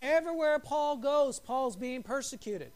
Everywhere 0.00 0.58
Paul 0.58 0.98
goes, 0.98 1.40
Paul's 1.40 1.76
being 1.76 2.02
persecuted. 2.02 2.70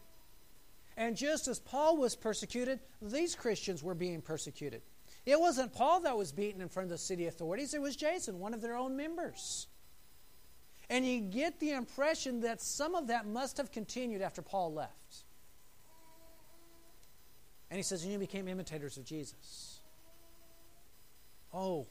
And 1.01 1.17
just 1.17 1.47
as 1.47 1.57
Paul 1.57 1.97
was 1.97 2.15
persecuted, 2.15 2.79
these 3.01 3.33
Christians 3.33 3.81
were 3.81 3.95
being 3.95 4.21
persecuted. 4.21 4.83
It 5.25 5.39
wasn't 5.39 5.73
Paul 5.73 6.01
that 6.01 6.15
was 6.15 6.31
beaten 6.31 6.61
in 6.61 6.69
front 6.69 6.85
of 6.85 6.89
the 6.91 6.99
city 6.99 7.25
authorities, 7.25 7.73
it 7.73 7.81
was 7.81 7.95
Jason, 7.95 8.37
one 8.37 8.53
of 8.53 8.61
their 8.61 8.75
own 8.75 8.95
members. 8.95 9.65
And 10.91 11.03
you 11.03 11.21
get 11.21 11.59
the 11.59 11.71
impression 11.71 12.41
that 12.41 12.61
some 12.61 12.93
of 12.93 13.07
that 13.07 13.25
must 13.25 13.57
have 13.57 13.71
continued 13.71 14.21
after 14.21 14.43
Paul 14.43 14.73
left. 14.73 15.23
And 17.71 17.77
he 17.77 17.83
says, 17.83 18.03
And 18.03 18.13
you 18.13 18.19
became 18.19 18.47
imitators 18.47 18.97
of 18.97 19.03
Jesus. 19.03 19.79
Oh, 21.51 21.87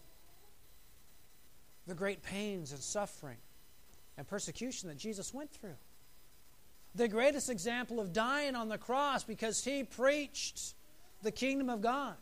the 1.88 1.96
great 1.96 2.22
pains 2.22 2.70
and 2.70 2.80
suffering 2.80 3.38
and 4.16 4.24
persecution 4.28 4.88
that 4.88 4.98
Jesus 4.98 5.34
went 5.34 5.50
through. 5.50 5.78
The 6.94 7.08
greatest 7.08 7.50
example 7.50 8.00
of 8.00 8.12
dying 8.12 8.56
on 8.56 8.68
the 8.68 8.78
cross 8.78 9.22
because 9.22 9.64
he 9.64 9.84
preached 9.84 10.74
the 11.22 11.30
kingdom 11.30 11.70
of 11.70 11.80
God. 11.80 12.14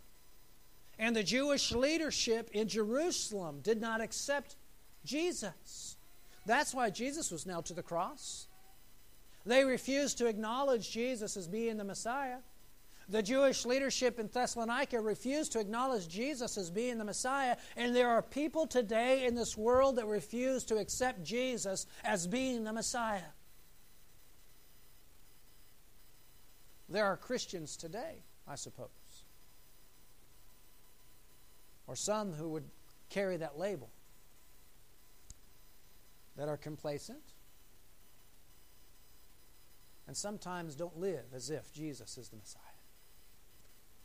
And 0.98 1.14
the 1.14 1.22
Jewish 1.22 1.72
leadership 1.72 2.50
in 2.52 2.68
Jerusalem 2.68 3.60
did 3.62 3.80
not 3.80 4.00
accept 4.00 4.56
Jesus. 5.04 5.96
That's 6.44 6.74
why 6.74 6.90
Jesus 6.90 7.30
was 7.30 7.46
nailed 7.46 7.66
to 7.66 7.74
the 7.74 7.82
cross. 7.82 8.46
They 9.46 9.64
refused 9.64 10.18
to 10.18 10.26
acknowledge 10.26 10.90
Jesus 10.90 11.36
as 11.36 11.46
being 11.46 11.76
the 11.76 11.84
Messiah. 11.84 12.38
The 13.08 13.22
Jewish 13.22 13.64
leadership 13.64 14.18
in 14.18 14.28
Thessalonica 14.28 15.00
refused 15.00 15.52
to 15.52 15.60
acknowledge 15.60 16.08
Jesus 16.08 16.58
as 16.58 16.70
being 16.70 16.98
the 16.98 17.04
Messiah, 17.04 17.56
and 17.74 17.96
there 17.96 18.10
are 18.10 18.20
people 18.20 18.66
today 18.66 19.24
in 19.24 19.34
this 19.34 19.56
world 19.56 19.96
that 19.96 20.06
refuse 20.06 20.64
to 20.64 20.76
accept 20.76 21.22
Jesus 21.22 21.86
as 22.04 22.26
being 22.26 22.64
the 22.64 22.72
Messiah. 22.72 23.30
There 26.88 27.04
are 27.04 27.16
Christians 27.16 27.76
today, 27.76 28.22
I 28.46 28.54
suppose, 28.54 28.88
or 31.86 31.96
some 31.96 32.32
who 32.32 32.48
would 32.50 32.64
carry 33.10 33.36
that 33.36 33.58
label 33.58 33.90
that 36.36 36.48
are 36.48 36.56
complacent 36.56 37.22
and 40.06 40.16
sometimes 40.16 40.74
don't 40.74 40.98
live 40.98 41.26
as 41.34 41.50
if 41.50 41.70
Jesus 41.72 42.16
is 42.16 42.30
the 42.30 42.36
Messiah. 42.36 42.62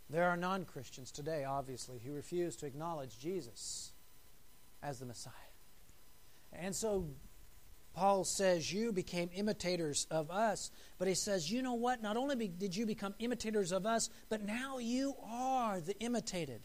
There 0.09 0.29
are 0.29 0.35
non 0.35 0.65
Christians 0.65 1.11
today, 1.11 1.45
obviously, 1.45 1.99
who 1.99 2.11
refuse 2.11 2.57
to 2.57 2.65
acknowledge 2.65 3.17
Jesus 3.17 3.93
as 4.83 4.99
the 4.99 5.05
Messiah. 5.05 5.31
And 6.51 6.75
so 6.75 7.07
Paul 7.93 8.23
says, 8.23 8.71
You 8.71 8.91
became 8.91 9.29
imitators 9.33 10.07
of 10.09 10.31
us. 10.31 10.71
But 10.97 11.07
he 11.07 11.13
says, 11.13 11.51
You 11.51 11.61
know 11.61 11.73
what? 11.73 12.01
Not 12.01 12.17
only 12.17 12.47
did 12.47 12.75
you 12.75 12.85
become 12.85 13.13
imitators 13.19 13.71
of 13.71 13.85
us, 13.85 14.09
but 14.29 14.43
now 14.43 14.79
you 14.79 15.15
are 15.25 15.79
the 15.79 15.97
imitated. 15.99 16.61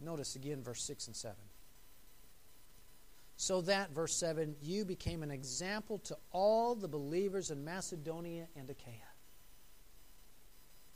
Notice 0.00 0.36
again 0.36 0.62
verse 0.62 0.82
6 0.84 1.08
and 1.08 1.16
7 1.16 1.34
so 3.40 3.60
that, 3.62 3.94
verse 3.94 4.16
7, 4.16 4.56
you 4.60 4.84
became 4.84 5.22
an 5.22 5.30
example 5.30 5.98
to 6.00 6.16
all 6.32 6.74
the 6.74 6.88
believers 6.88 7.52
in 7.52 7.64
Macedonia 7.64 8.48
and 8.56 8.68
Achaia. 8.68 9.07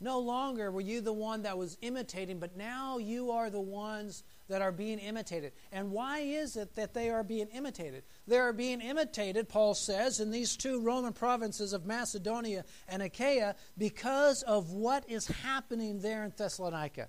No 0.03 0.19
longer 0.19 0.69
were 0.69 0.81
you 0.81 0.99
the 0.99 1.13
one 1.13 1.43
that 1.43 1.57
was 1.57 1.77
imitating, 1.81 2.37
but 2.37 2.57
now 2.57 2.97
you 2.97 3.31
are 3.31 3.49
the 3.49 3.61
ones 3.61 4.23
that 4.49 4.61
are 4.61 4.73
being 4.73 4.99
imitated. 4.99 5.53
And 5.71 5.91
why 5.91 6.19
is 6.19 6.57
it 6.57 6.75
that 6.75 6.93
they 6.93 7.09
are 7.09 7.23
being 7.23 7.47
imitated? 7.47 8.03
They 8.27 8.37
are 8.37 8.51
being 8.51 8.81
imitated, 8.81 9.47
Paul 9.47 9.73
says, 9.73 10.19
in 10.19 10.29
these 10.29 10.57
two 10.57 10.81
Roman 10.81 11.13
provinces 11.13 11.71
of 11.71 11.85
Macedonia 11.85 12.65
and 12.89 13.01
Achaia 13.01 13.55
because 13.77 14.43
of 14.43 14.71
what 14.71 15.09
is 15.09 15.25
happening 15.27 16.01
there 16.01 16.25
in 16.25 16.33
Thessalonica. 16.35 17.07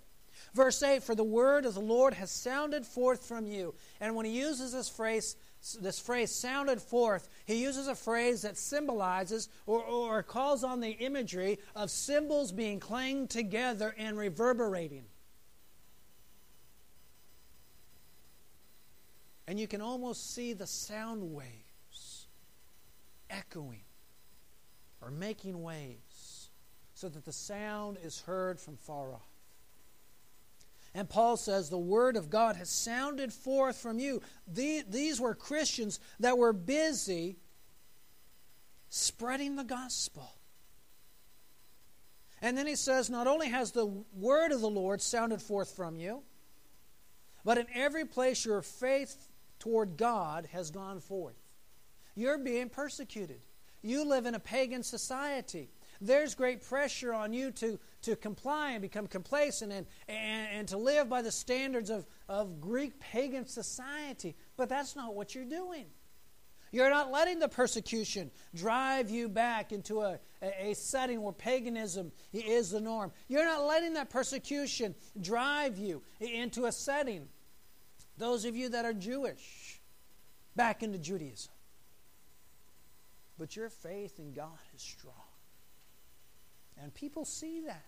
Verse 0.53 0.83
8 0.83 1.03
For 1.03 1.15
the 1.15 1.25
word 1.25 1.65
of 1.65 1.75
the 1.75 1.81
Lord 1.81 2.15
has 2.15 2.31
sounded 2.31 2.87
forth 2.87 3.27
from 3.27 3.47
you. 3.47 3.75
And 4.01 4.15
when 4.15 4.27
he 4.27 4.33
uses 4.33 4.73
this 4.73 4.89
phrase, 4.89 5.37
this 5.81 5.99
phrase 5.99 6.31
sounded 6.31 6.81
forth, 6.81 7.29
he 7.47 7.63
uses 7.63 7.89
a 7.89 7.95
phrase 7.95 8.43
that 8.43 8.57
symbolizes 8.57 9.49
or, 9.67 9.83
or 9.83 10.23
calls 10.23 10.63
on 10.65 10.81
the 10.81 10.91
imagery 10.91 11.59
of 11.75 11.91
cymbals 11.91 12.53
being 12.53 12.81
clanged 12.81 13.31
together 13.31 13.95
and 13.97 14.19
reverberating. 14.19 15.05
And 19.47 19.61
you 19.61 19.67
can 19.67 19.81
almost 19.81 20.35
see 20.35 20.53
the 20.53 20.67
sound 20.67 21.35
waves 21.35 22.27
echoing 23.29 23.85
or 25.03 25.11
making 25.11 25.63
waves 25.63 26.49
so 26.95 27.09
that 27.09 27.25
the 27.25 27.33
sound 27.33 27.99
is 28.03 28.21
heard 28.21 28.59
from 28.59 28.77
far 28.77 29.13
off. 29.13 29.34
And 30.95 31.09
Paul 31.09 31.37
says, 31.37 31.69
The 31.69 31.79
word 31.79 32.17
of 32.17 32.31
God 32.31 32.57
has 32.57 32.71
sounded 32.71 33.33
forth 33.33 33.77
from 33.77 33.99
you. 33.99 34.23
These 34.47 35.21
were 35.21 35.35
Christians 35.35 35.99
that 36.21 36.39
were 36.39 36.53
busy 36.53 37.37
spreading 38.89 39.57
the 39.57 39.65
gospel. 39.65 40.31
And 42.41 42.57
then 42.57 42.67
he 42.67 42.77
says, 42.77 43.11
Not 43.11 43.27
only 43.27 43.49
has 43.49 43.73
the 43.73 43.87
word 44.15 44.53
of 44.53 44.61
the 44.61 44.71
Lord 44.71 45.03
sounded 45.03 45.43
forth 45.43 45.75
from 45.75 45.97
you, 45.97 46.23
but 47.45 47.59
in 47.59 47.67
every 47.75 48.05
place 48.05 48.45
your 48.45 48.63
faith 48.63 49.29
toward 49.59 49.97
God 49.97 50.49
has 50.53 50.71
gone 50.71 51.01
forth. 51.01 51.35
You're 52.15 52.39
being 52.39 52.69
persecuted. 52.69 53.41
You 53.83 54.07
live 54.07 54.27
in 54.27 54.35
a 54.35 54.41
pagan 54.41 54.83
society 54.83 55.71
there's 56.01 56.35
great 56.35 56.63
pressure 56.63 57.13
on 57.13 57.33
you 57.33 57.51
to, 57.53 57.79
to 58.03 58.17
comply 58.17 58.73
and 58.73 58.83
become 58.83 59.07
complacent 59.07 59.73
and, 59.73 59.87
and, 60.09 60.49
and 60.53 60.69
to 60.69 60.77
live 60.77 61.09
by 61.09 61.23
the 61.23 61.31
standards 61.31 61.91
of, 61.91 62.07
of 62.29 62.61
Greek 62.61 62.99
pagan 63.01 63.47
society. 63.47 64.37
But 64.57 64.69
that's 64.69 64.97
not 64.97 65.15
what 65.15 65.35
you're 65.35 65.45
doing. 65.45 65.87
You're 66.75 66.91
not 66.91 67.13
letting 67.13 67.39
the 67.39 67.47
persecution 67.47 68.33
drive 68.53 69.09
you 69.09 69.29
back 69.29 69.71
into 69.71 70.01
a, 70.01 70.19
a, 70.43 70.71
a, 70.71 70.75
setting 70.75 71.23
where 71.23 71.33
paganism 71.33 72.11
is 72.33 72.71
the 72.71 72.81
norm. 72.81 73.13
You're 73.29 73.45
not 73.45 73.65
letting 73.65 73.95
that 73.95 74.11
persecution 74.11 74.97
drive 75.21 75.79
you 75.79 76.03
into 76.19 76.65
a 76.65 76.73
setting, 76.73 77.29
those 78.19 78.45
of 78.45 78.57
you 78.57 78.71
that 78.71 78.85
are 78.85 78.93
Jewish, 78.93 79.81
back 80.57 80.83
into 80.83 80.99
Judaism. 80.99 81.53
But 83.39 83.55
your 83.55 83.69
faith 83.69 84.19
in 84.19 84.33
God 84.33 84.59
is 84.75 84.83
strong. 84.83 85.15
And 86.81 86.93
people 86.93 87.25
see 87.25 87.61
that. 87.67 87.85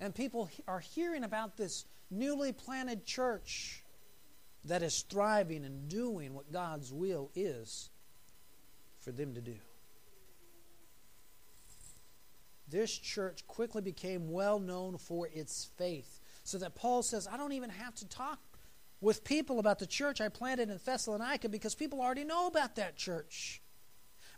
And 0.00 0.14
people 0.14 0.50
are 0.68 0.80
hearing 0.80 1.24
about 1.24 1.56
this 1.56 1.86
newly 2.10 2.52
planted 2.52 3.04
church 3.04 3.82
that 4.64 4.82
is 4.82 5.02
thriving 5.02 5.64
and 5.64 5.88
doing 5.88 6.34
what 6.34 6.52
God's 6.52 6.92
will 6.92 7.30
is 7.34 7.90
for 9.00 9.12
them 9.12 9.34
to 9.34 9.40
do. 9.40 9.56
This 12.68 12.96
church 12.96 13.46
quickly 13.46 13.82
became 13.82 14.30
well 14.30 14.58
known 14.58 14.96
for 14.96 15.28
its 15.32 15.70
faith, 15.76 16.20
so 16.44 16.58
that 16.58 16.74
Paul 16.74 17.02
says, 17.02 17.28
I 17.30 17.36
don't 17.36 17.52
even 17.52 17.70
have 17.70 17.94
to 17.96 18.08
talk 18.08 18.40
with 19.00 19.22
people 19.22 19.58
about 19.58 19.78
the 19.78 19.86
church 19.86 20.20
I 20.20 20.28
planted 20.30 20.70
in 20.70 20.80
Thessalonica 20.82 21.48
because 21.50 21.74
people 21.74 22.00
already 22.00 22.24
know 22.24 22.46
about 22.46 22.76
that 22.76 22.96
church. 22.96 23.60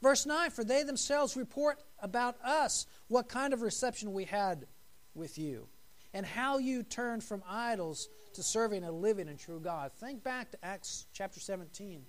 Verse 0.03 0.27
9 0.27 0.51
For 0.51 0.65
they 0.65 0.83
themselves 0.83 1.37
report 1.37 1.83
about 2.01 2.37
us 2.45 2.87
what 3.09 3.29
kind 3.29 3.53
of 3.53 3.63
reception 3.63 4.13
we 4.13 4.25
had 4.25 4.67
with 5.15 5.39
you, 5.39 5.69
and 6.13 6.27
how 6.27 6.59
you 6.59 6.83
turned 6.83 7.25
from 7.25 7.43
idols 7.49 8.09
to 8.35 8.43
serving 8.43 8.85
a 8.85 8.93
living 8.93 9.29
and 9.29 9.39
true 9.39 9.61
God. 9.61 9.93
Think 9.93 10.23
back 10.23 10.51
to 10.53 10.65
Acts 10.65 11.07
chapter 11.13 11.41
17. 11.41 12.03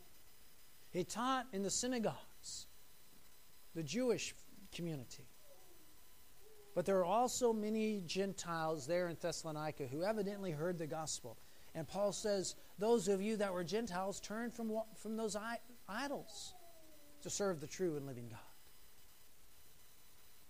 He 0.91 1.03
taught 1.03 1.47
in 1.53 1.63
the 1.63 1.69
synagogues, 1.69 2.67
the 3.75 3.83
Jewish 3.83 4.33
community. 4.73 5.27
But 6.75 6.85
there 6.85 6.97
are 6.99 7.05
also 7.05 7.53
many 7.53 8.03
Gentiles 8.05 8.85
there 8.85 9.07
in 9.07 9.17
Thessalonica 9.19 9.87
who 9.87 10.03
evidently 10.03 10.51
heard 10.51 10.77
the 10.77 10.85
gospel. 10.85 11.37
And 11.73 11.87
Paul 11.87 12.11
says, 12.11 12.55
Those 12.77 13.07
of 13.07 13.21
you 13.21 13.37
that 13.37 13.53
were 13.53 13.63
Gentiles 13.63 14.19
turned 14.19 14.53
from, 14.53 14.71
from 14.95 15.17
those 15.17 15.35
idols 15.87 16.53
to 17.21 17.29
serve 17.29 17.59
the 17.59 17.67
true 17.67 17.95
and 17.97 18.05
living 18.05 18.27
God. 18.29 18.39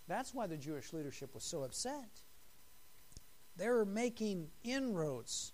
That's 0.08 0.34
why 0.34 0.48
the 0.48 0.58
Jewish 0.58 0.94
leadership 0.94 1.34
was 1.34 1.44
so 1.44 1.64
upset. 1.64 2.22
They 3.58 3.68
were 3.70 3.86
making 3.86 4.50
inroads 4.64 5.54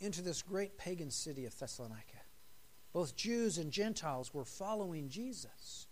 into 0.00 0.22
this 0.22 0.42
great 0.42 0.78
pagan 0.78 1.10
city 1.10 1.44
of 1.44 1.56
Thessalonica. 1.58 2.02
Both 2.92 3.14
Jews 3.14 3.58
and 3.58 3.70
Gentiles 3.70 4.34
were 4.34 4.44
following 4.44 5.08
Jesus. 5.08 5.86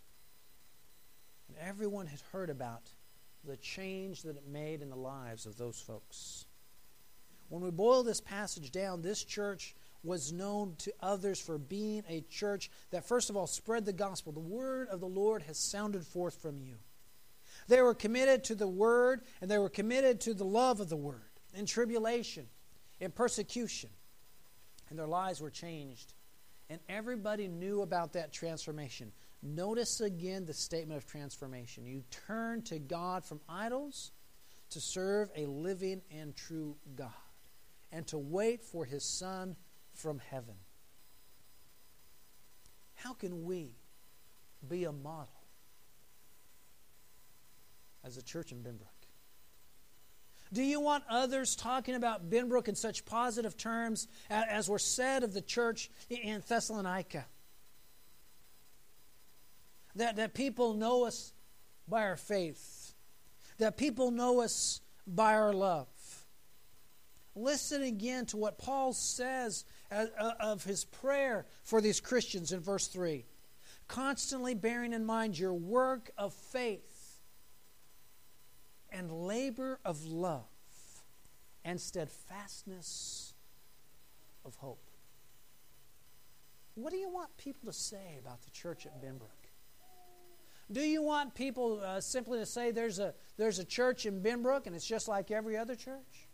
And 1.49 1.57
everyone 1.59 2.07
had 2.07 2.21
heard 2.33 2.51
about 2.51 2.91
the 3.45 3.57
change 3.57 4.23
that 4.23 4.37
it 4.37 4.49
made 4.49 4.83
in 4.83 4.91
the 4.91 4.97
lives 4.97 5.47
of 5.47 5.57
those 5.57 5.79
folks. 5.79 6.47
When 7.49 7.63
we 7.63 7.71
boil 7.71 8.03
this 8.03 8.21
passage 8.21 8.73
down, 8.73 9.01
this 9.01 9.23
church 9.23 9.75
was 10.03 10.33
known 10.33 10.75
to 10.79 10.93
others 11.01 11.41
for 11.41 11.59
being 11.59 12.05
a 12.09 12.21
church 12.23 12.71
that, 12.91 13.07
first 13.07 13.31
of 13.31 13.37
all, 13.37 13.47
spread 13.47 13.85
the 13.85 13.93
gospel. 13.93 14.33
The 14.33 14.41
word 14.41 14.89
of 14.89 15.01
the 15.01 15.09
Lord 15.09 15.43
has 15.43 15.59
sounded 15.59 16.07
forth 16.07 16.41
from 16.41 16.61
you. 16.61 16.77
They 17.67 17.83
were 17.83 17.95
committed 17.95 18.45
to 18.45 18.55
the 18.55 18.69
word, 18.69 19.23
and 19.41 19.51
they 19.51 19.59
were 19.59 19.69
committed 19.69 20.21
to 20.23 20.35
the 20.35 20.45
love 20.45 20.81
of 20.81 20.89
the 20.89 20.97
word 20.97 21.23
in 21.55 21.67
tribulation, 21.67 22.47
in 23.01 23.11
persecution 23.11 23.91
and 24.91 24.99
their 24.99 25.07
lives 25.07 25.41
were 25.41 25.51
changed. 25.51 26.15
And 26.71 26.81
everybody 26.89 27.49
knew 27.49 27.83
about 27.83 28.13
that 28.13 28.33
transformation. 28.33 29.13
Notice 29.43 30.01
again 30.01 30.45
the 30.45 30.53
statement 30.53 30.99
of 30.99 31.07
transformation. 31.07 31.87
You 31.87 32.03
turn 32.27 32.63
to 32.63 32.79
God 32.79 33.25
from 33.25 33.41
idols 33.49 34.13
to 34.71 34.81
serve 34.81 35.31
a 35.37 35.47
living 35.47 36.03
and 36.11 36.37
true 36.37 36.77
God 36.95 37.11
and 37.91 38.07
to 38.09 38.19
wait 38.19 38.63
for 38.63 38.85
his 38.85 39.05
Son 39.05 39.57
from 39.99 40.21
heaven. 40.31 40.55
How 42.95 43.15
can 43.15 43.45
we 43.45 43.73
be 44.67 44.85
a 44.85 44.93
model 44.93 45.29
as 48.05 48.17
a 48.17 48.23
church 48.23 48.53
in 48.53 48.59
Benbrook? 48.59 48.99
Do 50.53 50.63
you 50.63 50.81
want 50.81 51.05
others 51.11 51.57
talking 51.57 51.95
about 51.95 52.31
Benbrook 52.31 52.69
in 52.69 52.75
such 52.75 53.05
positive 53.05 53.57
terms 53.57 54.09
as 54.31 54.69
were 54.69 54.79
said 54.79 55.23
of 55.23 55.35
the 55.35 55.43
church 55.43 55.91
in 56.09 56.43
Thessalonica? 56.47 57.27
That, 59.97 60.17
that 60.17 60.33
people 60.33 60.75
know 60.75 61.05
us 61.05 61.33
by 61.89 62.05
our 62.05 62.17
faith, 62.17 62.95
that 63.59 63.77
people 63.77 64.11
know 64.11 64.41
us 64.41 64.81
by 65.07 65.35
our 65.35 65.53
love. 65.53 65.89
Listen 67.35 67.83
again 67.83 68.27
to 68.27 68.37
what 68.37 68.59
Paul 68.59 68.93
says 68.93 69.65
of 69.91 70.65
his 70.65 70.85
prayer 70.85 71.47
for 71.63 71.81
these 71.81 72.01
Christians 72.01 72.53
in 72.53 72.61
verse 72.61 72.87
3. 72.89 73.25
Constantly 73.87 74.55
bearing 74.55 74.93
in 74.93 75.05
mind 75.05 75.39
your 75.39 75.55
work 75.55 76.11
of 76.19 76.35
faith 76.35 77.21
and 78.91 79.11
labor 79.11 79.79
of 79.85 80.05
love 80.07 80.45
and 81.65 81.81
steadfastness 81.81 83.35
of 84.45 84.55
hope. 84.57 84.91
What 86.75 86.93
do 86.93 86.97
you 86.97 87.11
want 87.11 87.37
people 87.37 87.67
to 87.67 87.77
say 87.77 88.19
about 88.21 88.43
the 88.43 88.51
church 88.51 88.87
at 88.87 89.03
Benbrook? 89.03 89.39
Do 90.71 90.81
you 90.81 91.03
want 91.03 91.35
people 91.35 91.81
uh, 91.83 92.01
simply 92.01 92.39
to 92.39 92.47
say 92.47 92.71
there's 92.71 92.99
a, 92.99 93.15
there's 93.37 93.59
a 93.59 93.65
church 93.65 94.07
in 94.07 94.23
Benbrook 94.23 94.67
and 94.67 94.77
it's 94.77 94.87
just 94.87 95.09
like 95.09 95.31
every 95.31 95.57
other 95.57 95.75
church? 95.75 96.28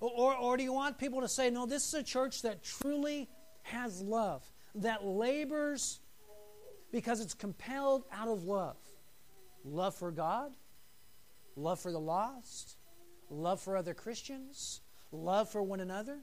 Or, 0.00 0.34
or, 0.36 0.56
do 0.56 0.62
you 0.62 0.72
want 0.72 0.98
people 0.98 1.22
to 1.22 1.28
say, 1.28 1.48
no, 1.48 1.64
this 1.64 1.88
is 1.88 1.94
a 1.94 2.02
church 2.02 2.42
that 2.42 2.62
truly 2.62 3.28
has 3.62 4.02
love, 4.02 4.44
that 4.74 5.04
labors 5.04 6.00
because 6.92 7.20
it's 7.20 7.32
compelled 7.32 8.04
out 8.12 8.28
of 8.28 8.44
love? 8.44 8.76
Love 9.64 9.94
for 9.94 10.12
God, 10.12 10.52
love 11.56 11.80
for 11.80 11.90
the 11.92 12.00
lost, 12.00 12.76
love 13.30 13.60
for 13.60 13.76
other 13.76 13.94
Christians, 13.94 14.82
love 15.12 15.48
for 15.48 15.62
one 15.62 15.80
another? 15.80 16.18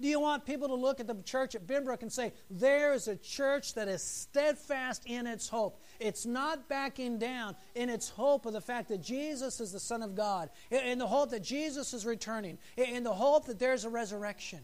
Do 0.00 0.06
you 0.06 0.20
want 0.20 0.46
people 0.46 0.68
to 0.68 0.74
look 0.74 1.00
at 1.00 1.08
the 1.08 1.16
church 1.22 1.56
at 1.56 1.66
Benbrook 1.66 2.02
and 2.02 2.12
say, 2.12 2.32
there 2.50 2.94
is 2.94 3.08
a 3.08 3.16
church 3.16 3.74
that 3.74 3.88
is 3.88 4.00
steadfast 4.00 5.02
in 5.06 5.26
its 5.26 5.48
hope? 5.48 5.82
It's 5.98 6.24
not 6.24 6.68
backing 6.68 7.18
down 7.18 7.56
in 7.74 7.90
its 7.90 8.08
hope 8.08 8.46
of 8.46 8.52
the 8.52 8.60
fact 8.60 8.88
that 8.90 9.02
Jesus 9.02 9.58
is 9.58 9.72
the 9.72 9.80
Son 9.80 10.02
of 10.02 10.14
God, 10.14 10.50
in 10.70 10.98
the 10.98 11.06
hope 11.06 11.30
that 11.30 11.42
Jesus 11.42 11.94
is 11.94 12.06
returning, 12.06 12.58
in 12.76 13.02
the 13.02 13.12
hope 13.12 13.46
that 13.46 13.58
there's 13.58 13.84
a 13.84 13.90
resurrection. 13.90 14.60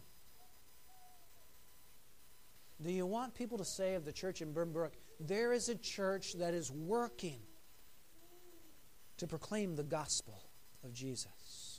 Do 2.81 2.93
you 2.93 3.07
want 3.07 3.35
people 3.35 3.59
to 3.59 3.65
say 3.65 3.95
of 3.95 4.05
the 4.05 4.13
church 4.13 4.41
in 4.41 4.53
Benbrook, 4.53 4.93
there 5.19 5.53
is 5.53 5.69
a 5.69 5.75
church 5.75 6.35
that 6.35 6.55
is 6.55 6.71
working 6.71 7.41
to 9.17 9.27
proclaim 9.27 9.75
the 9.75 9.83
gospel 9.83 10.45
of 10.85 10.93
Jesus? 10.93 11.74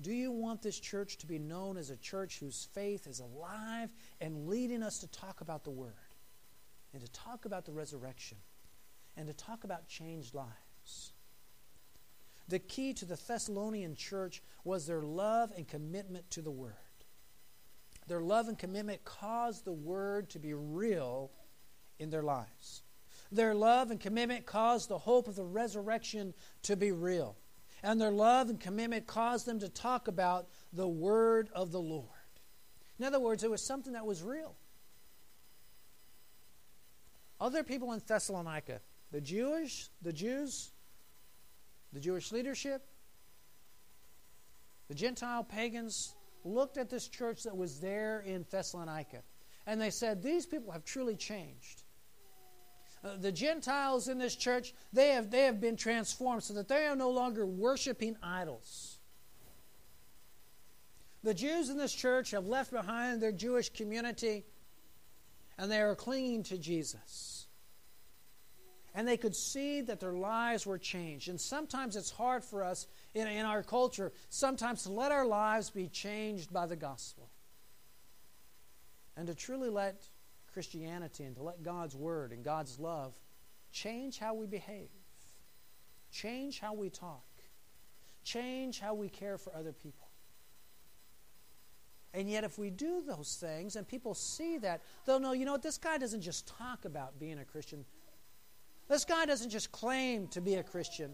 Do 0.00 0.12
you 0.12 0.32
want 0.32 0.62
this 0.62 0.80
church 0.80 1.18
to 1.18 1.26
be 1.26 1.38
known 1.38 1.76
as 1.76 1.90
a 1.90 1.96
church 1.96 2.38
whose 2.38 2.68
faith 2.72 3.06
is 3.06 3.20
alive 3.20 3.92
and 4.20 4.48
leading 4.48 4.82
us 4.82 4.98
to 5.00 5.06
talk 5.08 5.40
about 5.40 5.64
the 5.64 5.70
Word 5.70 5.92
and 6.92 7.02
to 7.02 7.10
talk 7.12 7.44
about 7.44 7.66
the 7.66 7.72
resurrection 7.72 8.38
and 9.16 9.26
to 9.26 9.34
talk 9.34 9.64
about 9.64 9.88
changed 9.88 10.34
lives? 10.34 11.12
The 12.48 12.58
key 12.58 12.92
to 12.94 13.04
the 13.04 13.16
Thessalonian 13.16 13.94
church 13.94 14.42
was 14.64 14.86
their 14.86 15.02
love 15.02 15.52
and 15.56 15.68
commitment 15.68 16.30
to 16.30 16.42
the 16.42 16.50
Word. 16.50 16.72
Their 18.08 18.20
love 18.20 18.48
and 18.48 18.58
commitment 18.58 19.04
caused 19.04 19.64
the 19.64 19.72
Word 19.72 20.30
to 20.30 20.38
be 20.38 20.54
real 20.54 21.30
in 21.98 22.10
their 22.10 22.22
lives. 22.22 22.82
Their 23.30 23.54
love 23.54 23.90
and 23.90 24.00
commitment 24.00 24.44
caused 24.44 24.88
the 24.88 24.98
hope 24.98 25.28
of 25.28 25.36
the 25.36 25.44
resurrection 25.44 26.34
to 26.62 26.76
be 26.76 26.92
real. 26.92 27.36
And 27.82 28.00
their 28.00 28.10
love 28.10 28.48
and 28.48 28.60
commitment 28.60 29.06
caused 29.06 29.46
them 29.46 29.58
to 29.60 29.68
talk 29.68 30.08
about 30.08 30.48
the 30.72 30.88
word 30.88 31.48
of 31.52 31.72
the 31.72 31.80
Lord. 31.80 32.08
In 32.98 33.04
other 33.04 33.18
words, 33.18 33.42
it 33.42 33.50
was 33.50 33.62
something 33.62 33.94
that 33.94 34.06
was 34.06 34.22
real. 34.22 34.54
Other 37.40 37.64
people 37.64 37.92
in 37.92 38.00
Thessalonica, 38.06 38.80
the 39.10 39.20
Jewish, 39.20 39.88
the 40.00 40.12
Jews, 40.12 40.70
the 41.92 41.98
Jewish 41.98 42.30
leadership, 42.30 42.86
the 44.88 44.94
Gentile 44.94 45.42
pagans 45.42 46.14
looked 46.44 46.76
at 46.76 46.88
this 46.88 47.08
church 47.08 47.42
that 47.42 47.56
was 47.56 47.80
there 47.80 48.20
in 48.20 48.46
Thessalonica 48.50 49.22
and 49.66 49.80
they 49.80 49.90
said, 49.90 50.22
These 50.22 50.46
people 50.46 50.72
have 50.72 50.84
truly 50.84 51.16
changed. 51.16 51.82
Uh, 53.04 53.16
the 53.20 53.32
Gentiles 53.32 54.08
in 54.08 54.18
this 54.18 54.36
church, 54.36 54.74
they 54.92 55.08
have, 55.08 55.30
they 55.30 55.42
have 55.42 55.60
been 55.60 55.76
transformed 55.76 56.42
so 56.42 56.54
that 56.54 56.68
they 56.68 56.86
are 56.86 56.94
no 56.94 57.10
longer 57.10 57.44
worshiping 57.44 58.16
idols. 58.22 58.98
The 61.24 61.34
Jews 61.34 61.68
in 61.68 61.76
this 61.76 61.92
church 61.92 62.32
have 62.32 62.46
left 62.46 62.72
behind 62.72 63.20
their 63.20 63.32
Jewish 63.32 63.70
community 63.70 64.44
and 65.58 65.70
they 65.70 65.80
are 65.80 65.94
clinging 65.94 66.42
to 66.44 66.58
Jesus. 66.58 67.46
And 68.94 69.08
they 69.08 69.16
could 69.16 69.34
see 69.34 69.80
that 69.82 70.00
their 70.00 70.12
lives 70.12 70.66
were 70.66 70.78
changed. 70.78 71.28
And 71.28 71.40
sometimes 71.40 71.96
it's 71.96 72.10
hard 72.10 72.44
for 72.44 72.62
us 72.62 72.86
in, 73.14 73.26
in 73.26 73.46
our 73.46 73.62
culture, 73.62 74.12
sometimes 74.28 74.82
to 74.82 74.92
let 74.92 75.12
our 75.12 75.24
lives 75.24 75.70
be 75.70 75.88
changed 75.88 76.52
by 76.52 76.66
the 76.66 76.76
gospel. 76.76 77.30
And 79.16 79.26
to 79.28 79.34
truly 79.34 79.70
let 79.70 80.08
Christianity 80.52 81.24
and 81.24 81.36
to 81.36 81.42
let 81.42 81.62
God's 81.62 81.96
word 81.96 82.32
and 82.32 82.44
God's 82.44 82.78
love 82.78 83.14
change 83.72 84.18
how 84.18 84.34
we 84.34 84.46
behave, 84.46 84.90
change 86.10 86.60
how 86.60 86.74
we 86.74 86.90
talk, 86.90 87.24
change 88.24 88.80
how 88.80 88.94
we 88.94 89.08
care 89.08 89.38
for 89.38 89.54
other 89.54 89.72
people. 89.72 90.08
And 92.14 92.28
yet, 92.28 92.44
if 92.44 92.58
we 92.58 92.68
do 92.68 93.02
those 93.06 93.38
things 93.40 93.76
and 93.76 93.88
people 93.88 94.12
see 94.14 94.58
that, 94.58 94.82
they'll 95.06 95.18
know, 95.18 95.32
you 95.32 95.46
know 95.46 95.52
what, 95.52 95.62
this 95.62 95.78
guy 95.78 95.96
doesn't 95.96 96.20
just 96.20 96.46
talk 96.46 96.84
about 96.84 97.18
being 97.18 97.38
a 97.38 97.44
Christian. 97.44 97.86
This 98.88 99.06
guy 99.06 99.24
doesn't 99.24 99.48
just 99.48 99.72
claim 99.72 100.28
to 100.28 100.42
be 100.42 100.56
a 100.56 100.62
Christian. 100.62 101.12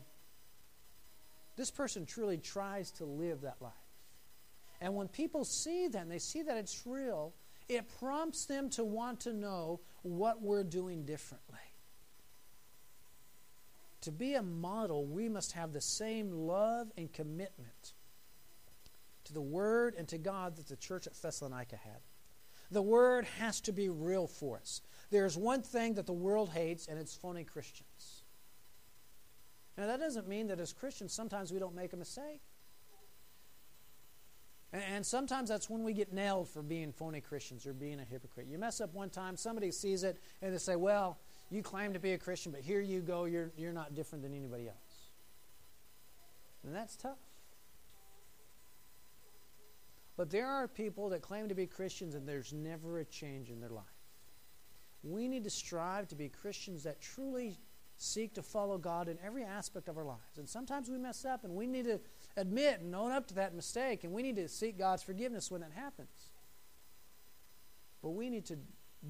This 1.56 1.70
person 1.70 2.04
truly 2.04 2.38
tries 2.38 2.90
to 2.92 3.04
live 3.04 3.42
that 3.42 3.56
life. 3.60 3.72
And 4.80 4.96
when 4.96 5.06
people 5.08 5.44
see 5.44 5.88
that 5.88 6.02
and 6.02 6.10
they 6.10 6.18
see 6.18 6.42
that 6.42 6.56
it's 6.56 6.84
real, 6.84 7.32
it 7.68 7.86
prompts 7.98 8.46
them 8.46 8.70
to 8.70 8.84
want 8.84 9.20
to 9.20 9.32
know 9.32 9.80
what 10.02 10.40
we're 10.42 10.64
doing 10.64 11.04
differently. 11.04 11.58
To 14.02 14.12
be 14.12 14.34
a 14.34 14.42
model, 14.42 15.04
we 15.04 15.28
must 15.28 15.52
have 15.52 15.72
the 15.72 15.80
same 15.80 16.30
love 16.30 16.90
and 16.96 17.12
commitment 17.12 17.92
to 19.24 19.34
the 19.34 19.40
Word 19.40 19.94
and 19.98 20.08
to 20.08 20.18
God 20.18 20.56
that 20.56 20.68
the 20.68 20.76
church 20.76 21.06
at 21.06 21.14
Thessalonica 21.14 21.76
had. 21.76 22.00
The 22.70 22.82
Word 22.82 23.26
has 23.38 23.60
to 23.62 23.72
be 23.72 23.88
real 23.88 24.26
for 24.26 24.58
us. 24.58 24.80
There's 25.10 25.36
one 25.36 25.62
thing 25.62 25.94
that 25.94 26.06
the 26.06 26.12
world 26.12 26.50
hates, 26.50 26.86
and 26.86 26.98
it's 26.98 27.14
phony 27.14 27.44
Christians. 27.44 28.22
Now, 29.76 29.86
that 29.86 30.00
doesn't 30.00 30.28
mean 30.28 30.48
that 30.48 30.60
as 30.60 30.72
Christians, 30.72 31.12
sometimes 31.12 31.52
we 31.52 31.58
don't 31.58 31.74
make 31.74 31.92
a 31.92 31.96
mistake. 31.96 32.40
And 34.72 35.04
sometimes 35.04 35.48
that's 35.48 35.70
when 35.70 35.82
we 35.82 35.94
get 35.94 36.12
nailed 36.12 36.48
for 36.48 36.62
being 36.62 36.92
phony 36.92 37.22
Christians 37.22 37.66
or 37.66 37.72
being 37.72 38.00
a 38.00 38.04
hypocrite. 38.04 38.46
You 38.50 38.58
mess 38.58 38.82
up 38.82 38.92
one 38.92 39.08
time, 39.08 39.36
somebody 39.36 39.70
sees 39.70 40.04
it, 40.04 40.18
and 40.42 40.52
they 40.52 40.58
say, 40.58 40.76
Well, 40.76 41.18
you 41.50 41.62
claim 41.62 41.94
to 41.94 41.98
be 41.98 42.12
a 42.12 42.18
Christian, 42.18 42.52
but 42.52 42.60
here 42.60 42.80
you 42.80 43.00
go, 43.00 43.24
you're, 43.24 43.50
you're 43.56 43.72
not 43.72 43.94
different 43.94 44.22
than 44.22 44.34
anybody 44.34 44.68
else. 44.68 45.08
And 46.64 46.74
that's 46.74 46.96
tough. 46.96 47.16
But 50.18 50.30
there 50.30 50.48
are 50.48 50.68
people 50.68 51.08
that 51.10 51.22
claim 51.22 51.48
to 51.48 51.54
be 51.54 51.66
Christians 51.66 52.14
and 52.14 52.28
there's 52.28 52.52
never 52.52 52.98
a 52.98 53.04
change 53.04 53.50
in 53.50 53.60
their 53.60 53.70
life. 53.70 53.84
We 55.04 55.28
need 55.28 55.44
to 55.44 55.50
strive 55.50 56.08
to 56.08 56.16
be 56.16 56.28
Christians 56.28 56.82
that 56.82 57.00
truly 57.00 57.56
seek 57.98 58.34
to 58.34 58.42
follow 58.42 58.78
God 58.78 59.08
in 59.08 59.16
every 59.24 59.44
aspect 59.44 59.88
of 59.88 59.96
our 59.96 60.04
lives. 60.04 60.38
And 60.38 60.48
sometimes 60.48 60.90
we 60.90 60.98
mess 60.98 61.24
up 61.24 61.44
and 61.44 61.54
we 61.54 61.66
need 61.66 61.84
to 61.84 62.00
admit 62.38 62.80
and 62.80 62.94
own 62.94 63.12
up 63.12 63.26
to 63.28 63.34
that 63.34 63.54
mistake 63.54 64.04
and 64.04 64.12
we 64.12 64.22
need 64.22 64.36
to 64.36 64.48
seek 64.48 64.78
God's 64.78 65.02
forgiveness 65.02 65.50
when 65.50 65.60
that 65.60 65.72
happens. 65.72 66.30
But 68.02 68.10
we 68.10 68.30
need 68.30 68.46
to 68.46 68.58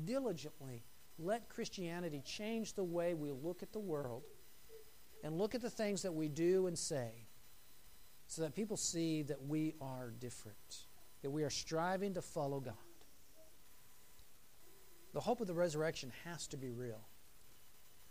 diligently 0.05 0.85
let 1.19 1.49
Christianity 1.49 2.23
change 2.25 2.75
the 2.75 2.85
way 2.85 3.15
we 3.15 3.31
look 3.31 3.63
at 3.63 3.73
the 3.73 3.79
world 3.79 4.23
and 5.23 5.37
look 5.37 5.55
at 5.55 5.61
the 5.61 5.71
things 5.71 6.03
that 6.03 6.13
we 6.13 6.29
do 6.29 6.67
and 6.67 6.79
say 6.79 7.27
so 8.27 8.43
that 8.43 8.55
people 8.55 8.77
see 8.77 9.23
that 9.23 9.43
we 9.43 9.75
are 9.81 10.13
different 10.19 10.87
that 11.23 11.31
we 11.31 11.43
are 11.43 11.51
striving 11.51 12.15
to 12.15 12.23
follow 12.23 12.61
God. 12.61 12.75
The 15.15 15.21
hope 15.21 15.41
of 15.41 15.47
the 15.47 15.55
resurrection 15.55 16.13
has 16.25 16.47
to 16.49 16.57
be 16.57 16.71
real. 16.71 17.09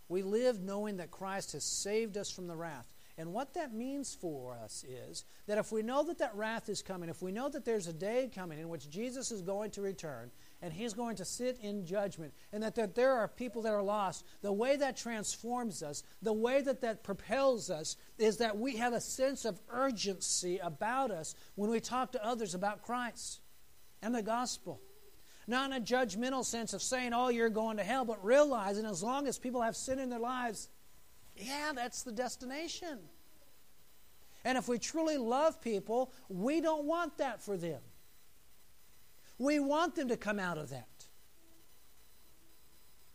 We 0.08 0.22
live 0.22 0.60
knowing 0.60 0.98
that 0.98 1.10
Christ 1.10 1.52
has 1.52 1.64
saved 1.64 2.16
us 2.16 2.30
from 2.30 2.46
the 2.46 2.56
wrath. 2.56 2.92
And 3.18 3.32
what 3.32 3.54
that 3.54 3.74
means 3.74 4.14
for 4.14 4.56
us 4.62 4.84
is 4.88 5.24
that 5.48 5.58
if 5.58 5.72
we 5.72 5.82
know 5.82 6.04
that 6.04 6.18
that 6.18 6.36
wrath 6.36 6.68
is 6.68 6.82
coming, 6.82 7.08
if 7.08 7.20
we 7.20 7.32
know 7.32 7.48
that 7.48 7.64
there's 7.64 7.88
a 7.88 7.92
day 7.92 8.30
coming 8.32 8.60
in 8.60 8.68
which 8.68 8.88
Jesus 8.88 9.32
is 9.32 9.42
going 9.42 9.72
to 9.72 9.82
return 9.82 10.30
and 10.62 10.72
he's 10.72 10.94
going 10.94 11.16
to 11.16 11.24
sit 11.24 11.58
in 11.60 11.84
judgment, 11.84 12.32
and 12.52 12.62
that, 12.62 12.76
that 12.76 12.94
there 12.94 13.12
are 13.12 13.26
people 13.26 13.62
that 13.62 13.72
are 13.72 13.82
lost, 13.82 14.24
the 14.40 14.52
way 14.52 14.76
that 14.76 14.96
transforms 14.96 15.82
us, 15.82 16.04
the 16.22 16.32
way 16.32 16.62
that 16.62 16.80
that 16.82 17.02
propels 17.02 17.70
us, 17.70 17.96
is 18.18 18.36
that 18.36 18.56
we 18.56 18.76
have 18.76 18.92
a 18.92 19.00
sense 19.00 19.44
of 19.44 19.60
urgency 19.68 20.58
about 20.58 21.10
us 21.10 21.34
when 21.56 21.70
we 21.70 21.80
talk 21.80 22.12
to 22.12 22.24
others 22.24 22.54
about 22.54 22.82
Christ 22.82 23.40
and 24.00 24.14
the 24.14 24.22
gospel. 24.22 24.80
Not 25.48 25.72
in 25.72 25.76
a 25.76 25.84
judgmental 25.84 26.44
sense 26.44 26.72
of 26.72 26.82
saying, 26.82 27.12
oh, 27.12 27.30
you're 27.30 27.48
going 27.48 27.78
to 27.78 27.84
hell, 27.84 28.04
but 28.04 28.24
realizing 28.24 28.84
as 28.84 29.02
long 29.02 29.26
as 29.26 29.38
people 29.38 29.62
have 29.62 29.74
sin 29.74 29.98
in 29.98 30.08
their 30.08 30.18
lives, 30.20 30.68
yeah, 31.38 31.72
that's 31.74 32.02
the 32.02 32.12
destination. 32.12 32.98
And 34.44 34.56
if 34.56 34.68
we 34.68 34.78
truly 34.78 35.16
love 35.16 35.60
people, 35.60 36.12
we 36.28 36.60
don't 36.60 36.84
want 36.84 37.18
that 37.18 37.42
for 37.42 37.56
them. 37.56 37.80
We 39.38 39.60
want 39.60 39.94
them 39.94 40.08
to 40.08 40.16
come 40.16 40.38
out 40.38 40.58
of 40.58 40.70
that. 40.70 40.86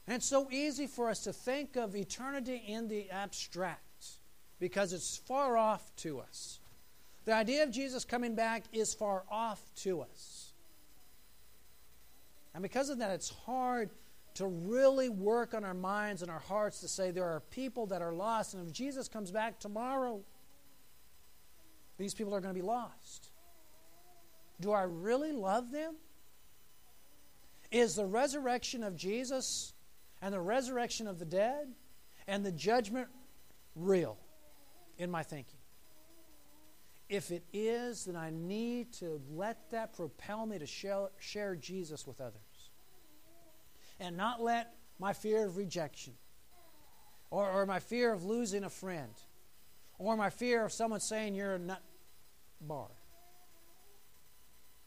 And 0.06 0.16
it's 0.16 0.26
so 0.26 0.50
easy 0.52 0.88
for 0.88 1.10
us 1.10 1.24
to 1.24 1.34
think 1.34 1.76
of 1.76 1.96
eternity 1.96 2.62
in 2.68 2.88
the 2.88 3.10
abstract 3.10 4.06
because 4.60 4.94
it's 4.94 5.18
far 5.18 5.58
off 5.58 5.96
to 5.98 6.20
us. 6.20 6.60
The 7.26 7.34
idea 7.34 7.64
of 7.64 7.72
Jesus 7.72 8.04
coming 8.04 8.36
back 8.36 8.64
is 8.74 8.94
far 8.94 9.24
off 9.32 9.62
to 9.78 10.02
us. 10.02 10.54
And 12.54 12.62
because 12.62 12.90
of 12.90 13.00
that, 13.00 13.12
it's 13.12 13.30
hard 13.30 13.92
to 14.36 14.48
really 14.48 15.10
work 15.10 15.54
on 15.54 15.64
our 15.64 15.74
minds 15.74 16.22
and 16.22 16.32
our 16.32 16.40
hearts 16.40 16.80
to 16.80 16.88
say 16.88 17.12
there 17.12 17.26
are 17.26 17.42
people 17.52 17.86
that 17.88 18.02
are 18.02 18.14
lost, 18.14 18.54
and 18.54 18.68
if 18.68 18.74
Jesus 18.74 19.08
comes 19.08 19.32
back 19.32 19.60
tomorrow, 19.60 20.22
these 21.98 22.14
people 22.14 22.34
are 22.34 22.42
going 22.42 22.54
to 22.54 22.60
be 22.60 22.66
lost. 22.66 23.30
Do 24.60 24.72
I 24.72 24.84
really 24.84 25.32
love 25.32 25.72
them? 25.72 25.96
Is 27.72 27.96
the 27.96 28.06
resurrection 28.06 28.84
of 28.84 28.96
Jesus 28.96 29.74
and 30.22 30.34
the 30.34 30.40
resurrection 30.40 31.08
of 31.08 31.20
the 31.20 31.26
dead 31.26 31.68
and 32.28 32.46
the 32.46 32.52
judgment 32.52 33.08
real 33.76 34.18
in 34.98 35.12
my 35.12 35.24
thinking? 35.24 35.60
If 37.10 37.30
it 37.30 37.44
is, 37.52 38.06
then 38.06 38.16
I 38.16 38.32
need 38.32 38.94
to 38.94 39.22
let 39.32 39.70
that 39.72 39.94
propel 39.96 40.46
me 40.46 40.58
to 40.58 40.66
share, 40.66 41.10
share 41.20 41.56
Jesus 41.56 42.08
with 42.08 42.22
others 42.22 42.43
and 44.04 44.18
not 44.18 44.42
let 44.42 44.74
my 45.00 45.14
fear 45.14 45.46
of 45.46 45.58
rejection 45.58 46.14
or, 47.32 47.50
or 47.50 47.66
my 47.66 47.80
fear 47.80 48.14
of 48.14 48.24
losing 48.24 48.64
a 48.64 48.70
friend 48.70 49.14
or 49.98 50.16
my 50.18 50.30
fear 50.30 50.66
of 50.66 50.72
someone 50.72 51.00
saying 51.00 51.34
you're 51.34 51.56
a 51.56 51.60
nut 51.60 51.82
bar 52.62 52.90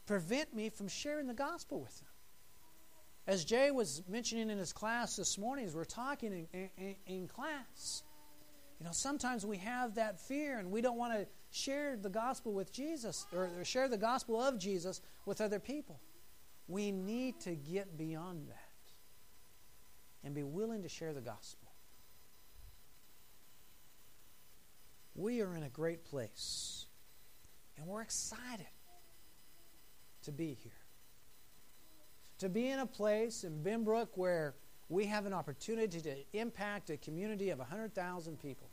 prevent 0.06 0.54
me 0.54 0.68
from 0.68 0.86
sharing 0.86 1.26
the 1.26 1.34
gospel 1.34 1.80
with 1.80 1.98
them. 1.98 2.08
As 3.26 3.44
Jay 3.44 3.72
was 3.72 4.02
mentioning 4.08 4.50
in 4.50 4.58
his 4.58 4.72
class 4.72 5.16
this 5.16 5.36
morning, 5.36 5.66
as 5.66 5.74
we're 5.74 5.84
talking 5.84 6.46
in, 6.52 6.70
in, 6.78 6.96
in 7.06 7.26
class, 7.26 8.04
you 8.78 8.84
know, 8.84 8.92
sometimes 8.92 9.44
we 9.44 9.56
have 9.56 9.96
that 9.96 10.20
fear 10.20 10.58
and 10.58 10.70
we 10.70 10.80
don't 10.80 10.96
want 10.96 11.12
to 11.14 11.26
share 11.50 11.96
the 11.96 12.10
gospel 12.10 12.52
with 12.52 12.72
Jesus 12.72 13.26
or, 13.34 13.50
or 13.58 13.64
share 13.64 13.88
the 13.88 13.98
gospel 13.98 14.40
of 14.40 14.58
Jesus 14.60 15.00
with 15.24 15.40
other 15.40 15.58
people. 15.58 16.00
We 16.68 16.92
need 16.92 17.40
to 17.40 17.56
get 17.56 17.98
beyond 17.98 18.48
that 18.48 18.65
and 20.26 20.34
be 20.34 20.42
willing 20.42 20.82
to 20.82 20.88
share 20.88 21.12
the 21.14 21.20
gospel. 21.20 21.68
We 25.14 25.40
are 25.40 25.54
in 25.54 25.62
a 25.62 25.68
great 25.68 26.04
place, 26.04 26.86
and 27.78 27.86
we're 27.86 28.02
excited 28.02 28.66
to 30.24 30.32
be 30.32 30.58
here. 30.60 30.72
To 32.40 32.48
be 32.48 32.68
in 32.68 32.80
a 32.80 32.86
place 32.86 33.44
in 33.44 33.62
Benbrook 33.62 34.08
where 34.16 34.56
we 34.88 35.06
have 35.06 35.26
an 35.26 35.32
opportunity 35.32 36.00
to 36.00 36.16
impact 36.32 36.90
a 36.90 36.96
community 36.96 37.50
of 37.50 37.60
100,000 37.60 38.42
people. 38.42 38.68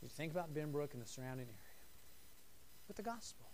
You 0.00 0.08
think 0.08 0.32
about 0.32 0.54
Benbrook 0.54 0.94
and 0.94 1.02
the 1.02 1.06
surrounding 1.06 1.48
area 1.48 1.58
with 2.88 2.96
the 2.96 3.02
gospel. 3.02 3.44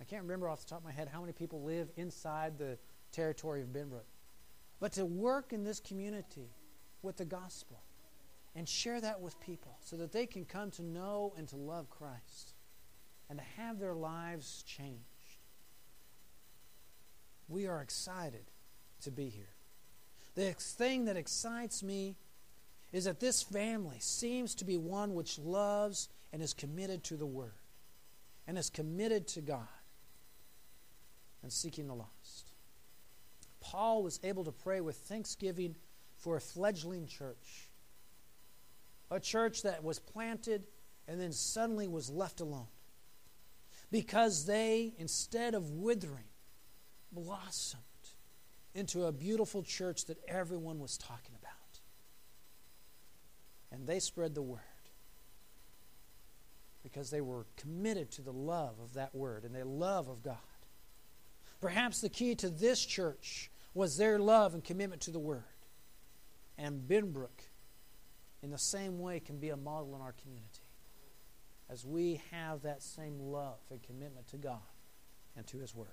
I 0.00 0.04
can't 0.04 0.22
remember 0.22 0.48
off 0.48 0.60
the 0.60 0.66
top 0.66 0.78
of 0.78 0.84
my 0.84 0.92
head 0.92 1.08
how 1.08 1.20
many 1.20 1.32
people 1.32 1.62
live 1.62 1.88
inside 1.96 2.58
the 2.58 2.78
territory 3.12 3.62
of 3.62 3.68
Benbrook. 3.68 4.06
But 4.80 4.92
to 4.92 5.04
work 5.04 5.52
in 5.52 5.64
this 5.64 5.80
community 5.80 6.50
with 7.02 7.16
the 7.16 7.24
gospel 7.24 7.82
and 8.54 8.68
share 8.68 9.00
that 9.00 9.20
with 9.20 9.38
people 9.40 9.76
so 9.80 9.96
that 9.96 10.12
they 10.12 10.26
can 10.26 10.44
come 10.44 10.70
to 10.72 10.82
know 10.82 11.32
and 11.36 11.48
to 11.48 11.56
love 11.56 11.90
Christ 11.90 12.54
and 13.28 13.38
to 13.38 13.44
have 13.60 13.78
their 13.78 13.94
lives 13.94 14.62
changed. 14.66 15.02
We 17.48 17.66
are 17.66 17.80
excited 17.80 18.44
to 19.02 19.10
be 19.10 19.28
here. 19.28 19.54
The 20.34 20.52
thing 20.52 21.06
that 21.06 21.16
excites 21.16 21.82
me 21.82 22.16
is 22.92 23.04
that 23.04 23.20
this 23.20 23.42
family 23.42 23.98
seems 23.98 24.54
to 24.56 24.64
be 24.64 24.76
one 24.76 25.14
which 25.14 25.38
loves 25.38 26.08
and 26.32 26.42
is 26.42 26.54
committed 26.54 27.04
to 27.04 27.16
the 27.16 27.26
Word 27.26 27.52
and 28.46 28.56
is 28.56 28.70
committed 28.70 29.26
to 29.28 29.40
God 29.40 29.66
and 31.42 31.52
seeking 31.52 31.86
the 31.86 31.94
lost. 31.94 32.52
Paul 33.60 34.02
was 34.02 34.20
able 34.22 34.44
to 34.44 34.52
pray 34.52 34.80
with 34.80 34.96
thanksgiving 34.96 35.76
for 36.16 36.36
a 36.36 36.40
fledgling 36.40 37.06
church, 37.06 37.70
a 39.10 39.20
church 39.20 39.62
that 39.62 39.84
was 39.84 39.98
planted 39.98 40.64
and 41.06 41.20
then 41.20 41.32
suddenly 41.32 41.88
was 41.88 42.10
left 42.10 42.40
alone 42.40 42.66
because 43.90 44.46
they, 44.46 44.94
instead 44.98 45.54
of 45.54 45.70
withering, 45.70 46.24
blossomed 47.10 47.82
into 48.74 49.06
a 49.06 49.12
beautiful 49.12 49.62
church 49.62 50.04
that 50.06 50.18
everyone 50.28 50.78
was 50.78 50.98
talking 50.98 51.34
about. 51.40 51.52
And 53.72 53.86
they 53.86 53.98
spread 53.98 54.34
the 54.34 54.42
word 54.42 54.60
because 56.82 57.10
they 57.10 57.20
were 57.20 57.46
committed 57.56 58.10
to 58.12 58.22
the 58.22 58.32
love 58.32 58.78
of 58.82 58.94
that 58.94 59.14
word 59.14 59.44
and 59.44 59.54
the 59.54 59.64
love 59.64 60.08
of 60.08 60.22
God. 60.22 60.36
Perhaps 61.60 62.00
the 62.00 62.08
key 62.08 62.34
to 62.36 62.48
this 62.48 62.84
church 62.84 63.50
was 63.74 63.96
their 63.96 64.18
love 64.18 64.54
and 64.54 64.62
commitment 64.62 65.02
to 65.02 65.10
the 65.10 65.18
word. 65.18 65.44
And 66.56 66.88
Benbrook, 66.88 67.50
in 68.42 68.50
the 68.50 68.58
same 68.58 68.98
way, 68.98 69.20
can 69.20 69.38
be 69.38 69.50
a 69.50 69.56
model 69.56 69.94
in 69.94 70.00
our 70.02 70.14
community 70.20 70.68
as 71.70 71.84
we 71.84 72.20
have 72.30 72.62
that 72.62 72.82
same 72.82 73.18
love 73.18 73.58
and 73.70 73.82
commitment 73.82 74.26
to 74.28 74.36
God 74.36 74.58
and 75.36 75.46
to 75.48 75.58
His 75.58 75.74
Word. 75.74 75.88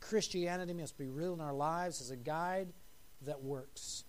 Christianity 0.00 0.72
must 0.72 0.96
be 0.96 1.08
real 1.08 1.34
in 1.34 1.40
our 1.40 1.52
lives 1.52 2.00
as 2.00 2.10
a 2.10 2.16
guide 2.16 2.68
that 3.22 3.42
works. 3.42 4.04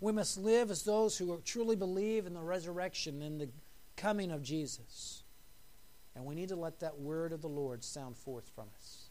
We 0.00 0.12
must 0.12 0.38
live 0.38 0.70
as 0.70 0.82
those 0.82 1.18
who 1.18 1.40
truly 1.44 1.76
believe 1.76 2.26
in 2.26 2.34
the 2.34 2.42
resurrection 2.42 3.22
and 3.22 3.40
the 3.40 3.48
coming 3.96 4.30
of 4.30 4.42
Jesus. 4.42 5.24
And 6.14 6.24
we 6.24 6.34
need 6.34 6.48
to 6.48 6.56
let 6.56 6.80
that 6.80 6.98
word 6.98 7.32
of 7.32 7.42
the 7.42 7.48
Lord 7.48 7.84
sound 7.84 8.16
forth 8.16 8.50
from 8.54 8.66
us. 8.78 9.05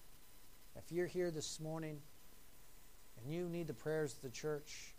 If 0.76 0.92
you're 0.92 1.08
here 1.08 1.32
this 1.32 1.60
morning 1.60 2.00
and 3.18 3.34
you 3.34 3.48
need 3.50 3.68
the 3.68 3.74
prayers 3.74 4.14
of 4.14 4.22
the 4.22 4.30
church, 4.30 4.94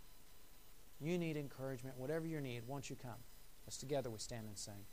you 1.01 1.19
need 1.19 1.37
encouragement, 1.37 1.97
whatever 1.99 2.27
your 2.27 2.41
need, 2.41 2.63
won't 2.67 2.89
you 2.89 2.97
come? 2.97 3.21
As 3.69 3.77
together 3.77 4.11
we 4.11 4.19
stand 4.19 4.47
and 4.47 4.57
sing. 4.57 4.87